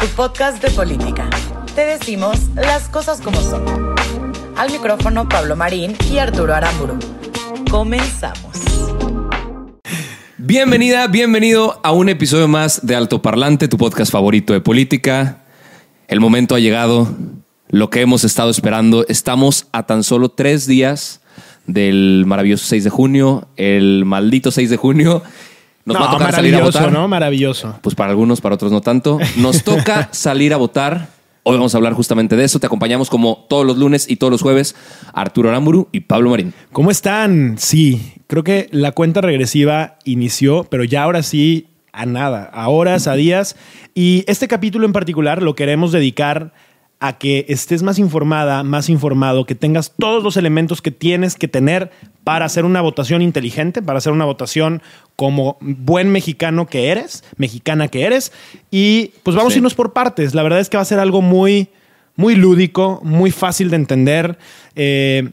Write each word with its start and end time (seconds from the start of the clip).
tu 0.00 0.06
podcast 0.14 0.62
de 0.62 0.70
política. 0.70 1.28
Te 1.74 1.80
decimos 1.84 2.38
las 2.54 2.88
cosas 2.88 3.20
como 3.20 3.40
son. 3.40 3.64
Al 4.56 4.70
micrófono 4.70 5.28
Pablo 5.28 5.56
Marín 5.56 5.96
y 6.12 6.18
Arturo 6.18 6.54
Aramburu. 6.54 6.98
Comenzamos. 7.68 8.58
Bienvenida, 10.36 11.08
bienvenido 11.08 11.80
a 11.82 11.90
un 11.90 12.08
episodio 12.08 12.46
más 12.46 12.86
de 12.86 12.94
Alto 12.94 13.22
Parlante, 13.22 13.66
tu 13.66 13.76
podcast 13.76 14.12
favorito 14.12 14.52
de 14.52 14.60
política. 14.60 15.42
El 16.06 16.20
momento 16.20 16.54
ha 16.54 16.60
llegado, 16.60 17.08
lo 17.68 17.90
que 17.90 18.00
hemos 18.00 18.22
estado 18.22 18.50
esperando. 18.50 19.04
Estamos 19.08 19.66
a 19.72 19.84
tan 19.86 20.04
solo 20.04 20.28
tres 20.28 20.68
días 20.68 21.22
del 21.66 22.22
maravilloso 22.24 22.66
6 22.66 22.84
de 22.84 22.90
junio, 22.90 23.48
el 23.56 24.04
maldito 24.04 24.52
6 24.52 24.70
de 24.70 24.76
junio. 24.76 25.22
Nos 25.88 25.94
no, 25.94 26.04
va 26.04 26.10
a 26.10 26.12
tocar 26.12 26.34
salir 26.34 26.54
a 26.54 26.58
maravilloso, 26.58 26.78
votar. 26.80 26.92
¿no? 26.92 27.08
Maravilloso. 27.08 27.78
Pues 27.80 27.94
para 27.94 28.10
algunos, 28.10 28.42
para 28.42 28.56
otros 28.56 28.70
no 28.70 28.82
tanto. 28.82 29.18
Nos 29.36 29.64
toca 29.64 30.10
salir 30.12 30.52
a 30.52 30.58
votar. 30.58 31.08
Hoy 31.44 31.56
vamos 31.56 31.74
a 31.74 31.78
hablar 31.78 31.94
justamente 31.94 32.36
de 32.36 32.44
eso. 32.44 32.60
Te 32.60 32.66
acompañamos 32.66 33.08
como 33.08 33.46
todos 33.48 33.64
los 33.64 33.78
lunes 33.78 34.06
y 34.06 34.16
todos 34.16 34.30
los 34.30 34.42
jueves 34.42 34.76
Arturo 35.14 35.48
Aramburu 35.48 35.88
y 35.90 36.00
Pablo 36.00 36.28
Marín. 36.28 36.52
¿Cómo 36.72 36.90
están? 36.90 37.56
Sí, 37.56 38.12
creo 38.26 38.44
que 38.44 38.68
la 38.70 38.92
cuenta 38.92 39.22
regresiva 39.22 39.96
inició, 40.04 40.64
pero 40.64 40.84
ya 40.84 41.04
ahora 41.04 41.22
sí 41.22 41.68
a 41.94 42.04
nada, 42.04 42.44
a 42.52 42.68
horas, 42.68 43.06
a 43.06 43.14
días. 43.14 43.56
Y 43.94 44.24
este 44.26 44.46
capítulo 44.46 44.84
en 44.84 44.92
particular 44.92 45.42
lo 45.42 45.54
queremos 45.54 45.90
dedicar 45.90 46.52
a 47.00 47.16
que 47.18 47.46
estés 47.48 47.82
más 47.84 47.98
informada, 47.98 48.64
más 48.64 48.88
informado, 48.88 49.44
que 49.46 49.54
tengas 49.54 49.92
todos 49.98 50.24
los 50.24 50.36
elementos 50.36 50.82
que 50.82 50.90
tienes 50.90 51.36
que 51.36 51.46
tener 51.46 51.90
para 52.24 52.44
hacer 52.44 52.64
una 52.64 52.80
votación 52.80 53.22
inteligente, 53.22 53.82
para 53.82 53.98
hacer 53.98 54.12
una 54.12 54.24
votación 54.24 54.82
como 55.14 55.56
buen 55.60 56.10
mexicano 56.10 56.66
que 56.66 56.88
eres, 56.88 57.22
mexicana 57.36 57.86
que 57.88 58.02
eres. 58.02 58.32
Y 58.70 59.12
pues 59.22 59.36
vamos 59.36 59.52
Sí. 59.52 59.56
a 59.56 59.60
irnos 59.60 59.74
por 59.74 59.92
partes. 59.92 60.34
La 60.34 60.42
verdad 60.42 60.58
es 60.60 60.68
que 60.68 60.76
va 60.76 60.82
a 60.82 60.86
ser 60.86 60.98
algo 60.98 61.22
muy, 61.22 61.68
muy 62.16 62.34
lúdico, 62.34 63.00
muy 63.04 63.30
fácil 63.30 63.70
de 63.70 63.76
entender. 63.76 64.36
Eh, 64.74 65.30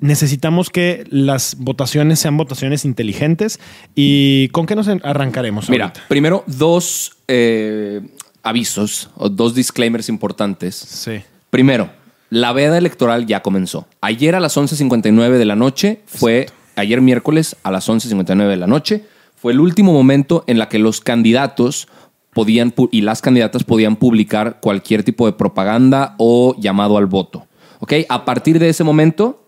necesitamos 0.00 0.70
que 0.70 1.04
las 1.10 1.56
votaciones 1.58 2.20
sean 2.20 2.36
votaciones 2.36 2.84
inteligentes. 2.84 3.58
¿Y 3.96 4.48
con 4.48 4.66
qué 4.66 4.76
nos 4.76 4.86
arrancaremos? 4.88 5.68
Mira, 5.68 5.86
ahorita? 5.86 6.02
primero 6.08 6.44
dos 6.46 7.16
eh, 7.26 8.02
avisos 8.42 9.10
o 9.16 9.28
dos 9.28 9.54
disclaimers 9.54 10.08
importantes. 10.08 10.74
Sí. 10.74 11.22
Primero, 11.50 11.90
la 12.30 12.52
veda 12.52 12.78
electoral 12.78 13.26
ya 13.26 13.42
comenzó. 13.42 13.86
Ayer 14.00 14.34
a 14.34 14.40
las 14.40 14.56
11.59 14.56 15.36
de 15.36 15.44
la 15.44 15.56
noche 15.56 16.00
fue, 16.06 16.46
ayer 16.76 17.00
miércoles 17.00 17.56
a 17.62 17.70
las 17.70 17.88
11.59 17.88 18.48
de 18.48 18.56
la 18.56 18.66
noche, 18.66 19.04
fue 19.36 19.52
el 19.52 19.60
último 19.60 19.92
momento 19.92 20.44
en 20.46 20.58
la 20.58 20.68
que 20.68 20.78
los 20.78 21.00
candidatos 21.00 21.88
podían 22.32 22.72
y 22.90 23.02
las 23.02 23.20
candidatas 23.20 23.64
podían 23.64 23.96
publicar 23.96 24.60
cualquier 24.60 25.02
tipo 25.02 25.26
de 25.26 25.32
propaganda 25.32 26.14
o 26.18 26.56
llamado 26.58 26.96
al 26.96 27.06
voto. 27.06 27.46
¿Ok? 27.80 27.92
A 28.08 28.24
partir 28.24 28.58
de 28.58 28.68
ese 28.68 28.84
momento... 28.84 29.38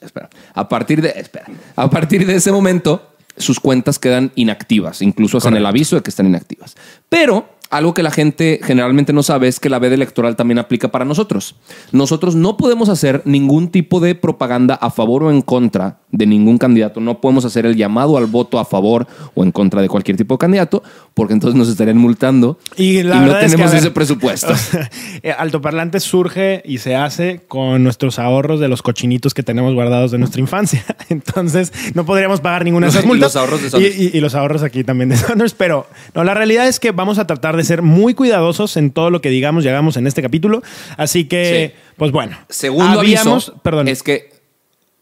Espera. 0.00 0.28
A 0.54 0.68
partir 0.68 1.02
de, 1.02 1.10
espera. 1.10 1.46
A 1.76 1.88
partir 1.88 2.26
de 2.26 2.34
ese 2.34 2.50
momento, 2.50 3.10
sus 3.36 3.60
cuentas 3.60 3.98
quedan 3.98 4.32
inactivas. 4.34 5.02
Incluso 5.02 5.38
hacen 5.38 5.56
el 5.56 5.66
aviso 5.66 5.96
de 5.96 6.02
que 6.02 6.10
están 6.10 6.26
inactivas. 6.26 6.76
Pero 7.08 7.48
algo 7.70 7.94
que 7.94 8.02
la 8.02 8.10
gente 8.10 8.60
generalmente 8.62 9.12
no 9.12 9.22
sabe 9.22 9.46
es 9.48 9.60
que 9.60 9.68
la 9.70 9.78
veda 9.78 9.94
electoral 9.94 10.36
también 10.36 10.58
aplica 10.58 10.88
para 10.90 11.04
nosotros. 11.04 11.54
Nosotros 11.92 12.34
no 12.34 12.56
podemos 12.56 12.88
hacer 12.88 13.22
ningún 13.24 13.68
tipo 13.70 14.00
de 14.00 14.14
propaganda 14.14 14.74
a 14.74 14.90
favor 14.90 15.22
o 15.22 15.30
en 15.30 15.40
contra 15.40 15.98
de 16.10 16.26
ningún 16.26 16.58
candidato. 16.58 17.00
No 17.00 17.20
podemos 17.20 17.44
hacer 17.44 17.66
el 17.66 17.76
llamado 17.76 18.16
al 18.18 18.26
voto 18.26 18.58
a 18.58 18.64
favor 18.64 19.06
o 19.34 19.44
en 19.44 19.52
contra 19.52 19.80
de 19.82 19.88
cualquier 19.88 20.16
tipo 20.16 20.34
de 20.34 20.38
candidato, 20.38 20.82
porque 21.14 21.32
entonces 21.32 21.56
nos 21.56 21.68
estarían 21.68 21.96
multando 21.96 22.58
Y, 22.76 23.02
la 23.04 23.16
no 23.16 23.22
verdad 23.26 23.44
es 23.44 23.44
que, 23.46 23.50
tenemos 23.52 23.72
ver, 23.72 23.80
ese 23.80 23.90
presupuesto. 23.92 24.52
eh, 25.22 25.30
Altoparlante 25.30 26.00
surge 26.00 26.62
y 26.64 26.78
se 26.78 26.96
hace 26.96 27.40
con 27.46 27.84
nuestros 27.84 28.18
ahorros 28.18 28.58
de 28.58 28.66
los 28.68 28.82
cochinitos 28.82 29.32
que 29.34 29.42
tenemos 29.44 29.74
guardados 29.74 30.10
de 30.10 30.18
nuestra 30.18 30.40
infancia. 30.40 30.84
Entonces, 31.08 31.72
no 31.94 32.04
podríamos 32.04 32.40
pagar 32.40 32.64
ninguna 32.64 32.86
de 32.86 32.90
esas 32.90 33.04
Y 33.04 33.06
multas. 33.06 33.34
los 33.34 33.36
ahorros 33.36 33.70
de 33.72 33.80
y, 33.80 33.84
y- 34.14 34.18
y 34.18 34.20
los 34.20 34.34
ahorros 34.34 34.62
aquí 34.64 34.82
también 34.82 35.10
de 35.10 35.16
Saunders. 35.16 35.54
Pero 35.54 35.86
no, 36.14 36.24
la 36.24 36.34
realidad 36.34 36.66
es 36.66 36.80
que 36.80 36.90
vamos 36.90 37.18
a 37.18 37.26
tratar 37.28 37.56
de 37.56 37.59
ser 37.64 37.82
muy 37.82 38.14
cuidadosos 38.14 38.76
en 38.76 38.90
todo 38.90 39.10
lo 39.10 39.20
que 39.20 39.28
digamos 39.30 39.64
y 39.64 39.68
hagamos 39.68 39.96
en 39.96 40.06
este 40.06 40.22
capítulo. 40.22 40.62
Así 40.96 41.24
que, 41.24 41.72
Sí. 41.74 41.80
pues 41.96 42.12
bueno. 42.12 42.36
Segundo 42.48 43.00
habíamos, 43.00 43.48
aviso 43.48 43.62
perdón. 43.62 43.88
es 43.88 44.02
que 44.02 44.30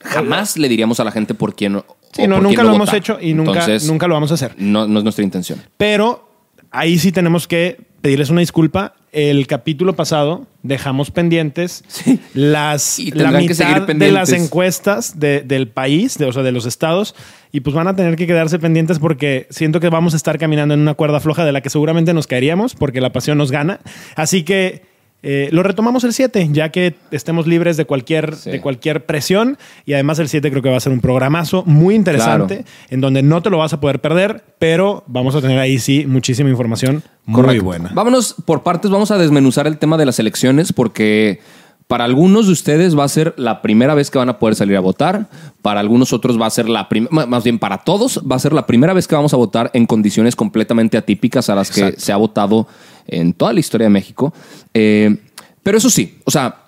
jamás 0.01 0.57
le 0.57 0.69
diríamos 0.69 1.01
a 1.01 1.05
la 1.05 1.11
gente 1.11 1.35
por 1.35 1.55
quién 1.55 1.73
por 1.75 1.85
no, 1.85 1.97
quién 2.13 2.31
nunca 2.31 2.63
lo 2.63 2.75
hemos 2.75 2.93
hecho 2.93 3.19
y 3.21 3.35
nunca, 3.35 3.53
Entonces, 3.61 3.87
nunca 3.89 4.07
lo 4.07 4.15
vamos 4.15 4.31
a 4.31 4.35
hacer. 4.35 4.55
No, 4.59 4.87
no 4.87 4.99
es 4.99 5.05
nuestra 5.05 5.25
intención. 5.25 5.63
Pero 5.77 6.29
ahí 6.71 6.99
sí 6.99 7.13
tenemos 7.13 7.47
que 7.49 7.88
pedirles 8.01 8.31
una 8.31 8.41
disculpa. 8.41 8.95
El 9.11 9.47
capítulo 9.47 9.97
pasado 9.97 10.47
dejamos 10.63 11.11
pendientes 11.11 11.83
las, 12.35 12.99
Y 12.99 13.11
la 13.13 13.33
que 13.33 13.49
mitad 13.49 13.87
de 13.87 14.13
las 14.13 14.33
encuestas 14.33 15.19
de- 15.19 15.41
del 15.41 15.69
país, 15.69 16.19
de, 16.19 16.27
o 16.27 16.33
sea, 16.33 16.43
de 16.43 16.53
los 16.53 16.67
estados, 16.67 17.15
y 17.51 17.61
pues 17.61 17.75
van 17.75 17.89
a 17.89 17.97
tener 17.97 18.17
que 18.17 18.27
quedarse 18.27 18.59
pendientes 18.59 18.99
porque 18.99 19.47
siento 19.51 19.81
que 19.81 19.89
vamos 19.89 20.13
a 20.13 20.17
estar 20.19 20.39
caminando 20.39 20.75
en 20.75 20.81
una 20.81 20.95
cuerda 20.95 21.21
floja 21.21 21.45
de 21.47 21.53
la 21.53 21.63
que 21.63 21.71
seguramente 21.71 22.13
nos 22.13 22.27
caeríamos 22.27 22.75
porque 22.75 23.01
la 23.01 23.11
pasión 23.13 23.39
nos 23.39 23.51
gana. 23.51 23.81
Así 24.15 24.43
que 24.43 24.83
eh, 25.23 25.49
lo 25.53 25.63
retomamos 25.63 26.05
el 26.05 26.13
7, 26.13 26.49
ya 26.53 26.71
que 26.71 26.95
estemos 27.11 27.47
libres 27.47 27.77
de 27.77 27.85
cualquier, 27.87 28.37
Sí. 28.37 28.51
de 28.51 28.61
cualquier 28.61 29.05
presión. 29.05 29.59
Y 29.85 29.95
además 29.95 30.19
el 30.21 30.29
7 30.29 30.51
creo 30.51 30.63
que 30.63 30.71
va 30.71 30.77
a 30.77 30.81
ser 30.81 30.93
un 30.93 31.01
programazo 31.01 31.65
muy 31.67 31.95
interesante 31.97 32.57
Claro. 32.59 32.71
en 32.91 33.01
donde 33.01 33.23
no 33.23 33.43
te 33.43 33.51
lo 33.51 33.59
vas 33.59 33.73
a 33.73 33.81
poder 33.81 34.01
perder, 34.01 34.45
pero 34.59 35.03
vamos 35.07 35.35
a 35.35 35.41
tener 35.41 35.59
ahí 35.59 35.79
sí 35.79 36.05
muchísima 36.07 36.51
información 36.51 37.03
muy 37.25 37.59
buena. 37.59 37.91
Vámonos 37.95 38.37
por 38.45 38.63
partes, 38.63 38.91
vamos 38.91 39.11
a 39.11 39.19
desmenuzar 39.19 39.67
el 39.67 39.79
tema 39.79 39.97
de 39.99 40.07
las 40.07 40.19
elecciones 40.19 40.73
porque 40.73 41.41
para 41.89 42.05
algunos 42.05 42.47
de 42.47 42.53
ustedes 42.53 42.97
va 42.97 43.05
a 43.05 43.09
ser 43.09 43.35
la 43.39 43.63
primera 43.63 43.95
vez 43.95 44.11
que 44.11 44.19
van 44.19 44.29
a 44.29 44.39
poder 44.39 44.55
salir 44.55 44.77
a 44.77 44.81
votar, 44.81 45.27
para 45.63 45.81
algunos 45.81 46.13
otros 46.13 46.41
va 46.41 46.47
a 46.47 46.51
ser 46.51 46.69
la 46.69 46.89
primera, 46.89 47.27
más 47.27 47.43
bien 47.43 47.59
para 47.59 47.79
todos 47.79 48.23
va 48.31 48.37
a 48.37 48.39
ser 48.39 48.53
la 48.53 48.67
primera 48.67 48.93
vez 48.93 49.09
que 49.09 49.15
vamos 49.15 49.33
a 49.33 49.39
votar 49.39 49.71
en 49.73 49.87
condiciones 49.87 50.37
completamente 50.37 50.99
atípicas 50.99 51.49
a 51.49 51.55
las 51.55 51.71
que 51.71 51.95
se 51.97 52.13
ha 52.13 52.17
votado 52.17 52.69
en 53.07 53.33
toda 53.33 53.55
la 53.55 53.61
historia 53.61 53.87
de 53.87 53.91
México. 53.91 54.35
Eh, 54.75 55.17
pero 55.65 55.79
eso 55.79 55.91
sí, 55.91 56.19
o 56.25 56.31
sea... 56.31 56.65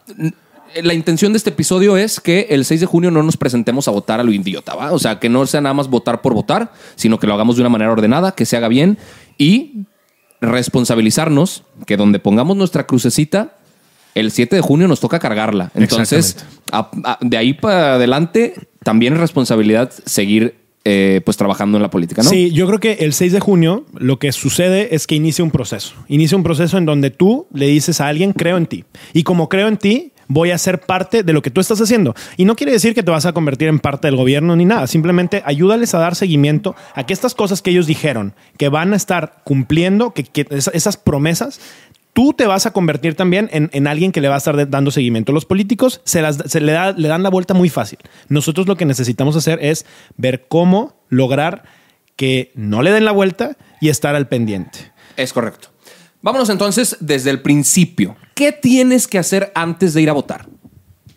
La 0.85 0.95
intención 0.95 1.33
de 1.33 1.37
este 1.37 1.51
episodio 1.51 1.97
es 1.97 2.21
que 2.21 2.47
el 2.51 2.65
6 2.65 2.83
de 2.83 2.87
junio 2.87 3.11
no 3.11 3.25
nos 3.25 3.37
presentemos 3.37 3.89
a 3.89 3.91
votar 3.91 4.21
a 4.21 4.23
lo 4.23 4.31
idiota, 4.31 4.77
¿va? 4.77 4.93
O 4.93 5.01
sea, 5.01 5.19
que 5.19 5.29
no 5.29 5.45
sea 5.45 5.61
nada 5.61 5.75
más 5.75 5.89
votar 5.89 6.23
por 6.23 6.33
votar, 6.33 6.73
sino 6.95 7.19
que 7.19 7.27
lo 7.27 7.35
hagamos 7.35 7.57
de 7.57 7.63
una 7.63 7.71
manera 7.71 7.91
ordenada, 7.91 8.37
que 8.37 8.47
se 8.47 8.57
haga 8.57 8.69
bien 8.69 8.97
y 9.37 9.87
responsabilizarnos 10.41 11.65
que 11.87 11.97
donde 11.97 12.21
pongamos 12.21 12.57
nuestra 12.57 12.87
crucecita, 12.87 13.57
el 14.21 14.31
7 14.31 14.57
de 14.57 14.63
junio 14.63 14.87
nos 14.89 15.01
toca 15.01 15.19
cargarla. 15.19 15.71
Entonces, 15.75 16.37
a- 16.73 16.91
a- 17.05 17.19
de 17.21 17.37
ahí 17.37 17.55
para 17.55 17.95
adelante, 17.95 18.55
también 18.85 19.15
es 19.15 19.21
responsabilidad 19.21 19.91
seguir 20.07 20.55
eh, 20.87 21.21
pues 21.27 21.37
trabajando 21.37 21.77
en 21.77 21.83
la 21.83 21.91
política, 21.91 22.23
¿no? 22.23 22.31
Sí, 22.31 22.53
yo 22.53 22.67
creo 22.67 22.81
que 22.81 22.93
el 23.05 23.13
6 23.13 23.33
de 23.35 23.41
junio 23.41 23.85
lo 23.99 24.19
que 24.19 24.33
sucede 24.33 24.95
es 24.95 25.07
que 25.07 25.15
inicia 25.15 25.45
un 25.45 25.51
proceso. 25.51 25.93
Inicia 26.09 26.39
un 26.39 26.43
proceso 26.43 26.79
en 26.79 26.87
donde 26.87 27.11
tú 27.11 27.47
le 27.53 27.67
dices 27.67 28.01
a 28.01 28.07
alguien, 28.09 28.33
creo 28.33 28.57
en 28.57 28.65
ti. 28.65 28.85
Y 29.13 29.23
como 29.23 29.51
creo 29.51 29.69
en 29.69 29.77
ti, 29.77 30.13
voy 30.27 30.53
a 30.53 30.59
ser 30.59 30.81
parte 30.81 31.23
de 31.23 31.33
lo 31.35 31.43
que 31.43 31.51
tú 31.51 31.61
estás 31.61 31.83
haciendo. 31.83 32.15
Y 32.39 32.47
no 32.47 32.57
quiere 32.57 32.73
decir 32.73 32.95
que 32.95 33.03
te 33.03 33.11
vas 33.11 33.27
a 33.27 33.33
convertir 33.35 33.69
en 33.69 33.79
parte 33.79 34.09
del 34.09 34.17
gobierno 34.17 34.57
ni 34.57 34.65
nada. 34.65 34.87
Simplemente 34.87 35.43
ayúdales 35.45 35.93
a 35.95 35.99
dar 35.99 36.15
seguimiento 36.15 36.75
a 36.95 37.05
que 37.05 37.13
estas 37.13 37.35
cosas 37.35 37.61
que 37.61 37.73
ellos 37.73 37.87
dijeron, 37.87 38.33
que 38.57 38.71
van 38.71 38.95
a 38.95 38.97
estar 38.97 39.43
cumpliendo, 39.45 40.15
que, 40.15 40.25
que 40.25 40.47
esa- 40.49 40.71
esas 40.71 40.97
promesas, 40.97 41.61
tú 42.21 42.35
te 42.35 42.47
vas 42.47 42.67
a 42.67 42.73
convertir 42.75 43.15
también 43.15 43.49
en, 43.51 43.71
en 43.73 43.87
alguien 43.87 44.13
que 44.13 44.21
le 44.21 44.29
va 44.29 44.35
a 44.35 44.39
estar 44.39 44.69
dando 44.69 44.91
seguimiento. 44.91 45.33
Los 45.33 45.47
políticos 45.47 46.03
se, 46.05 46.21
las, 46.21 46.37
se 46.37 46.61
le, 46.61 46.73
da- 46.73 46.93
le 46.93 47.09
dan 47.09 47.23
la 47.23 47.31
vuelta 47.31 47.55
muy 47.55 47.71
fácil. 47.71 47.99
Nosotros 48.29 48.67
lo 48.69 48.77
que 48.77 48.85
necesitamos 48.85 49.37
hacer 49.37 49.59
es 49.63 49.87
ver 50.19 50.45
cómo 50.47 51.03
lograr 51.09 51.63
que 52.17 52.53
no 52.55 52.83
le 52.83 52.91
den 52.93 53.07
la 53.07 53.13
vuelta 53.13 53.57
y 53.81 53.89
estar 53.89 54.15
al 54.15 54.29
pendiente. 54.29 54.93
Es 55.17 55.33
correcto. 55.33 55.69
Vámonos 56.21 56.51
entonces 56.51 56.99
desde 57.01 57.31
el 57.31 57.41
principio. 57.41 58.17
¿Qué 58.35 58.53
tienes 58.53 59.09
que 59.09 59.17
hacer 59.19 59.51
antes 59.55 59.95
de 59.95 60.03
ir 60.03 60.11
a 60.11 60.13
votar? 60.13 60.47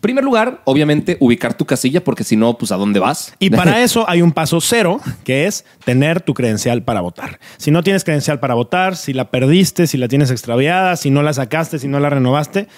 Primer 0.04 0.22
lugar, 0.22 0.60
obviamente, 0.64 1.16
ubicar 1.18 1.54
tu 1.54 1.64
casilla, 1.64 2.04
porque 2.04 2.24
si 2.24 2.36
no, 2.36 2.58
pues 2.58 2.70
a 2.72 2.76
dónde 2.76 3.00
vas. 3.00 3.32
Y 3.38 3.48
para 3.48 3.82
eso 3.82 4.04
hay 4.06 4.20
un 4.20 4.32
paso 4.32 4.60
cero, 4.60 5.00
que 5.24 5.46
es 5.46 5.64
tener 5.86 6.20
tu 6.20 6.34
credencial 6.34 6.82
para 6.82 7.00
votar. 7.00 7.40
Si 7.56 7.70
no 7.70 7.82
tienes 7.82 8.04
credencial 8.04 8.38
para 8.38 8.52
votar, 8.52 8.96
si 8.96 9.14
la 9.14 9.30
perdiste, 9.30 9.86
si 9.86 9.96
la 9.96 10.06
tienes 10.06 10.30
extraviada, 10.30 10.96
si 10.96 11.08
no 11.08 11.22
la 11.22 11.32
sacaste, 11.32 11.78
si 11.78 11.88
no 11.88 12.00
la 12.00 12.10
renovaste, 12.10 12.68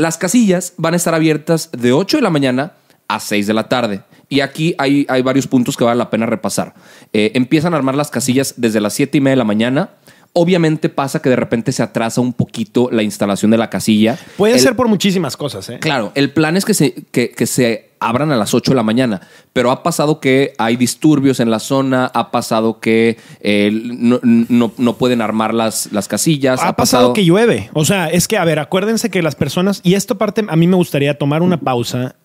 Las 0.00 0.16
casillas 0.16 0.72
van 0.78 0.94
a 0.94 0.96
estar 0.96 1.14
abiertas 1.14 1.68
de 1.72 1.92
8 1.92 2.16
de 2.16 2.22
la 2.22 2.30
mañana 2.30 2.72
a 3.06 3.20
6 3.20 3.46
de 3.46 3.52
la 3.52 3.68
tarde. 3.68 4.00
Y 4.30 4.40
aquí 4.40 4.74
hay, 4.78 5.04
hay 5.10 5.20
varios 5.20 5.46
puntos 5.46 5.76
que 5.76 5.84
vale 5.84 5.98
la 5.98 6.08
pena 6.08 6.24
repasar. 6.24 6.72
Eh, 7.12 7.32
empiezan 7.34 7.74
a 7.74 7.76
armar 7.76 7.94
las 7.96 8.10
casillas 8.10 8.54
desde 8.56 8.80
las 8.80 8.94
7 8.94 9.18
y 9.18 9.20
media 9.20 9.32
de 9.32 9.36
la 9.36 9.44
mañana. 9.44 9.90
Obviamente 10.32 10.88
pasa 10.88 11.20
que 11.20 11.28
de 11.28 11.36
repente 11.36 11.70
se 11.72 11.82
atrasa 11.82 12.22
un 12.22 12.32
poquito 12.32 12.88
la 12.90 13.02
instalación 13.02 13.50
de 13.50 13.58
la 13.58 13.68
casilla. 13.68 14.16
Puede 14.38 14.54
El- 14.54 14.60
ser 14.60 14.74
por 14.74 14.88
muchísimas 14.88 15.36
cosas, 15.36 15.68
¿eh? 15.68 15.78
Claro, 15.80 16.12
el 16.14 16.30
plan 16.32 16.56
es 16.56 16.64
que 16.64 16.72
se, 16.72 16.94
que, 17.10 17.30
que 17.32 17.46
se 17.46 17.89
abran 18.00 18.32
a 18.32 18.36
las 18.36 18.54
8 18.54 18.72
de 18.72 18.74
la 18.74 18.82
mañana, 18.82 19.20
pero 19.52 19.70
ha 19.70 19.82
pasado 19.82 20.20
que 20.20 20.54
hay 20.58 20.76
disturbios 20.76 21.38
en 21.38 21.50
la 21.50 21.58
zona, 21.60 22.06
ha 22.14 22.30
pasado 22.30 22.80
que 22.80 23.18
eh, 23.40 23.70
no, 23.72 24.18
no- 24.22 24.72
no 24.76 24.96
pueden 24.96 25.20
armar 25.20 25.52
las, 25.54 25.92
las 25.92 26.08
casillas. 26.08 26.60
Ha, 26.62 26.74
pasado, 26.74 27.12
que 27.12 27.24
llueve. 27.24 27.70
O 27.74 27.84
sea, 27.84 28.08
es 28.08 28.26
que, 28.26 28.38
a 28.38 28.44
ver, 28.44 28.58
acuérdense 28.58 29.10
que 29.10 29.22
las 29.22 29.34
personas, 29.36 29.80
y 29.84 29.94
esto 29.94 30.16
parte, 30.18 30.44
a 30.48 30.56
mí 30.56 30.66
me 30.66 30.76
gustaría 30.76 31.18
tomar 31.18 31.42
una 31.42 31.60
pausa 31.60 32.16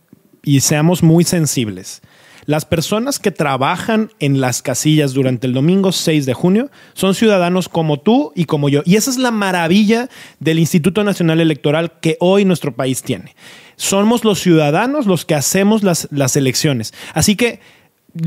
y 0.43 0.61
seamos 0.61 1.03
muy 1.03 1.23
sensibles. 1.23 2.01
Las 2.47 2.63
personas 2.63 3.17
que 3.17 3.31
trabajan 3.31 4.11
en 4.19 4.39
las 4.39 4.61
casillas 4.61 5.13
durante 5.13 5.47
el 5.47 5.53
domingo 5.53 5.91
6 5.91 6.27
de 6.27 6.35
junio 6.35 6.69
son 6.93 7.15
ciudadanos 7.15 7.67
como 7.69 7.99
tú 7.99 8.31
y 8.35 8.45
como 8.45 8.69
yo. 8.69 8.83
Y 8.85 8.97
esa 8.97 9.09
es 9.09 9.17
la 9.17 9.31
maravilla 9.31 10.09
del 10.39 10.59
Instituto 10.59 11.03
Nacional 11.03 11.41
Electoral 11.41 11.93
que 12.01 12.17
hoy 12.19 12.45
nuestro 12.45 12.75
país 12.75 13.01
tiene. 13.01 13.35
Somos 13.75 14.23
los 14.23 14.39
ciudadanos 14.39 15.05
los 15.05 15.25
que 15.25 15.35
hacemos 15.35 15.83
las, 15.83 16.07
las 16.11 16.35
elecciones. 16.35 16.93
Así 17.13 17.35
que, 17.35 17.59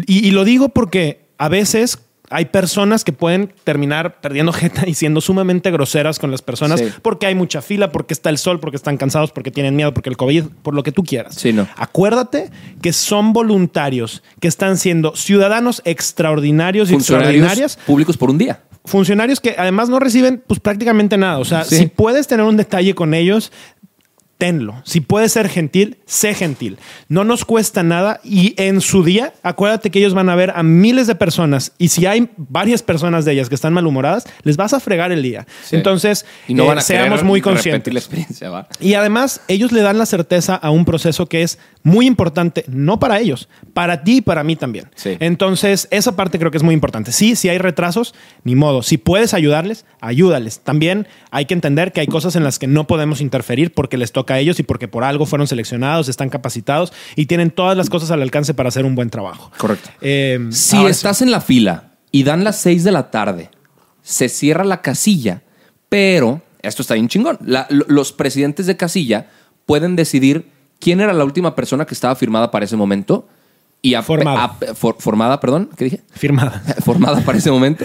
y, 0.06 0.26
y 0.26 0.30
lo 0.30 0.44
digo 0.44 0.68
porque 0.70 1.20
a 1.38 1.48
veces 1.48 1.98
hay 2.30 2.44
personas 2.44 3.04
que 3.04 3.12
pueden 3.14 3.54
terminar 3.64 4.20
perdiendo 4.20 4.52
jeta 4.52 4.86
y 4.86 4.92
siendo 4.92 5.22
sumamente 5.22 5.70
groseras 5.70 6.18
con 6.18 6.30
las 6.30 6.42
personas 6.42 6.78
Sí. 6.80 6.88
porque 7.00 7.24
hay 7.26 7.34
mucha 7.34 7.62
fila, 7.62 7.90
porque 7.90 8.12
está 8.12 8.28
el 8.28 8.36
sol, 8.36 8.60
porque 8.60 8.76
están 8.76 8.98
cansados, 8.98 9.32
porque 9.32 9.50
tienen 9.50 9.74
miedo, 9.76 9.94
porque 9.94 10.10
el 10.10 10.18
COVID, 10.18 10.44
por 10.62 10.74
lo 10.74 10.82
que 10.82 10.92
tú 10.92 11.04
quieras. 11.04 11.36
Sí, 11.36 11.54
no. 11.54 11.66
Acuérdate 11.76 12.50
que 12.82 12.92
son 12.92 13.32
voluntarios 13.32 14.22
que 14.40 14.48
están 14.48 14.76
siendo 14.76 15.16
ciudadanos 15.16 15.80
extraordinarios 15.86 16.90
y 16.90 16.94
extraordinarias 16.96 17.78
públicos 17.86 18.18
por 18.18 18.28
un 18.30 18.36
día. 18.36 18.60
funcionarios 18.84 19.40
que 19.40 19.54
además 19.58 19.88
no 19.90 19.98
reciben 19.98 20.42
pues 20.46 20.60
prácticamente 20.60 21.16
nada. 21.18 21.38
O 21.38 21.44
sea, 21.44 21.64
Sí. 21.64 21.76
si 21.76 21.86
puedes 21.86 22.26
tener 22.26 22.44
un 22.46 22.56
detalle 22.58 22.94
con 22.94 23.12
ellos, 23.14 23.52
tenlo. 24.38 24.81
Si 24.85 25.00
puedes 25.00 25.32
ser 25.32 25.49
gentil, 25.49 25.99
sé 26.06 26.32
gentil. 26.32 26.79
No 27.08 27.25
nos 27.25 27.44
cuesta 27.44 27.82
nada 27.82 28.20
y 28.23 28.55
en 28.56 28.81
su 28.81 29.02
día, 29.02 29.32
acuérdate 29.43 29.90
que 29.90 29.99
ellos 29.99 30.14
van 30.14 30.29
a 30.31 30.37
ver 30.37 30.52
a 30.55 30.62
miles 30.62 31.08
de 31.08 31.17
personas 31.17 31.73
y 31.76 31.88
si 31.88 32.06
hay 32.06 32.31
varias 32.37 32.82
personas 32.82 33.25
de 33.25 33.32
ellas 33.32 33.49
que 33.49 33.56
están 33.56 33.73
malhumoradas, 33.73 34.26
les 34.44 34.56
vas 34.56 34.73
a 34.75 34.81
fregar 34.81 35.11
el 35.11 35.23
día. 35.23 35.46
Sí. 35.64 35.75
Entonces, 35.76 36.25
Y 36.46 36.55
no 36.55 36.73
eh, 36.73 36.76
a 36.79 36.81
seamos 36.81 37.25
muy 37.25 37.40
conscientes. 37.40 37.93
la 37.93 37.99
experiencia, 37.99 38.49
¿va? 38.49 38.69
Y 38.81 38.94
además, 38.94 39.40
ellos 39.49 39.73
le 39.73 39.82
dan 39.82 39.99
la 39.99 40.06
certeza 40.06 40.55
a 40.55 40.70
un 40.70 40.84
proceso 40.84 41.26
que 41.26 41.43
es 41.43 41.58
muy 41.82 42.06
importante, 42.06 42.64
no 42.69 43.00
para 43.00 43.19
ellos, 43.19 43.49
para 43.75 44.05
ti 44.05 44.19
y 44.19 44.20
para 44.20 44.44
mí 44.44 44.55
también. 44.55 44.88
Sí. 44.94 45.17
Entonces, 45.19 45.88
esa 45.91 46.14
parte 46.14 46.38
creo 46.38 46.50
que 46.52 46.58
es 46.58 46.62
muy 46.62 46.75
importante. 46.75 47.11
Sí, 47.11 47.34
si 47.34 47.49
hay 47.49 47.58
retrasos, 47.58 48.14
ni 48.44 48.55
modo. 48.55 48.82
Si 48.82 48.99
puedes 48.99 49.34
ayudarles, 49.34 49.84
ayúdales. 50.00 50.61
También 50.61 51.08
hay 51.31 51.46
que 51.46 51.55
entender 51.55 51.93
que 51.93 52.00
hay 52.00 52.06
cosas 52.06 52.37
en 52.37 52.44
las 52.44 52.58
que 52.58 52.67
no 52.69 52.87
podemos 52.87 53.20
interferir 53.20 53.73
porque 53.73 53.96
les 53.96 54.12
toca 54.12 54.27
a 54.34 54.38
ellos 54.38 54.58
y 54.60 54.62
porque 54.62 54.88
por 54.88 55.04
algo 55.04 55.26
fueron 55.26 55.46
seleccionados, 55.46 56.08
están 56.08 56.28
capacitados 56.30 56.92
y 57.16 57.26
tienen 57.26 57.50
todas 57.50 57.76
las 57.76 57.88
cosas 57.90 58.10
al 58.10 58.22
alcance 58.22 58.54
para 58.54 58.69
hacer 58.69 58.84
un 58.84 58.94
buen 58.94 59.10
trabajo. 59.10 59.50
Correcto. 59.58 59.90
Eh, 60.00 60.38
Si 60.50 60.76
sí. 60.76 60.86
estás 60.86 61.22
en 61.22 61.30
la 61.30 61.40
fila 61.40 61.92
y 62.10 62.22
dan 62.25 62.44
las 62.44 62.60
6 62.60 62.84
de 62.84 62.92
la 62.92 63.10
tarde, 63.10 63.50
se 64.02 64.28
cierra 64.28 64.64
la 64.64 64.80
casilla, 64.82 65.42
pero 65.88 66.40
esto 66.62 66.82
está 66.82 66.94
bien 66.94 67.08
chingón. 67.08 67.38
La- 67.44 67.66
los 67.70 68.12
presidentes 68.12 68.66
de 68.66 68.76
casilla 68.76 69.28
pueden 69.66 69.96
decidir 69.96 70.50
quién 70.81 71.00
era 71.00 71.12
la 71.12 71.24
última 71.24 71.54
persona 71.54 71.84
que 71.84 71.94
estaba 71.94 72.14
firmada 72.14 72.50
para 72.50 72.64
ese 72.64 72.76
momento 72.76 73.28
y 73.82 73.94
a- 73.94 74.02
Formada. 74.02 74.44
a- 74.44 74.74
for- 74.74 74.96
formada, 74.98 75.40
perdón, 75.40 75.70
¿qué 75.76 75.84
dije? 75.84 76.00
Firmada. 76.10 76.62
formada 76.84 77.20
para 77.20 77.38
ese 77.38 77.50
momento 77.50 77.84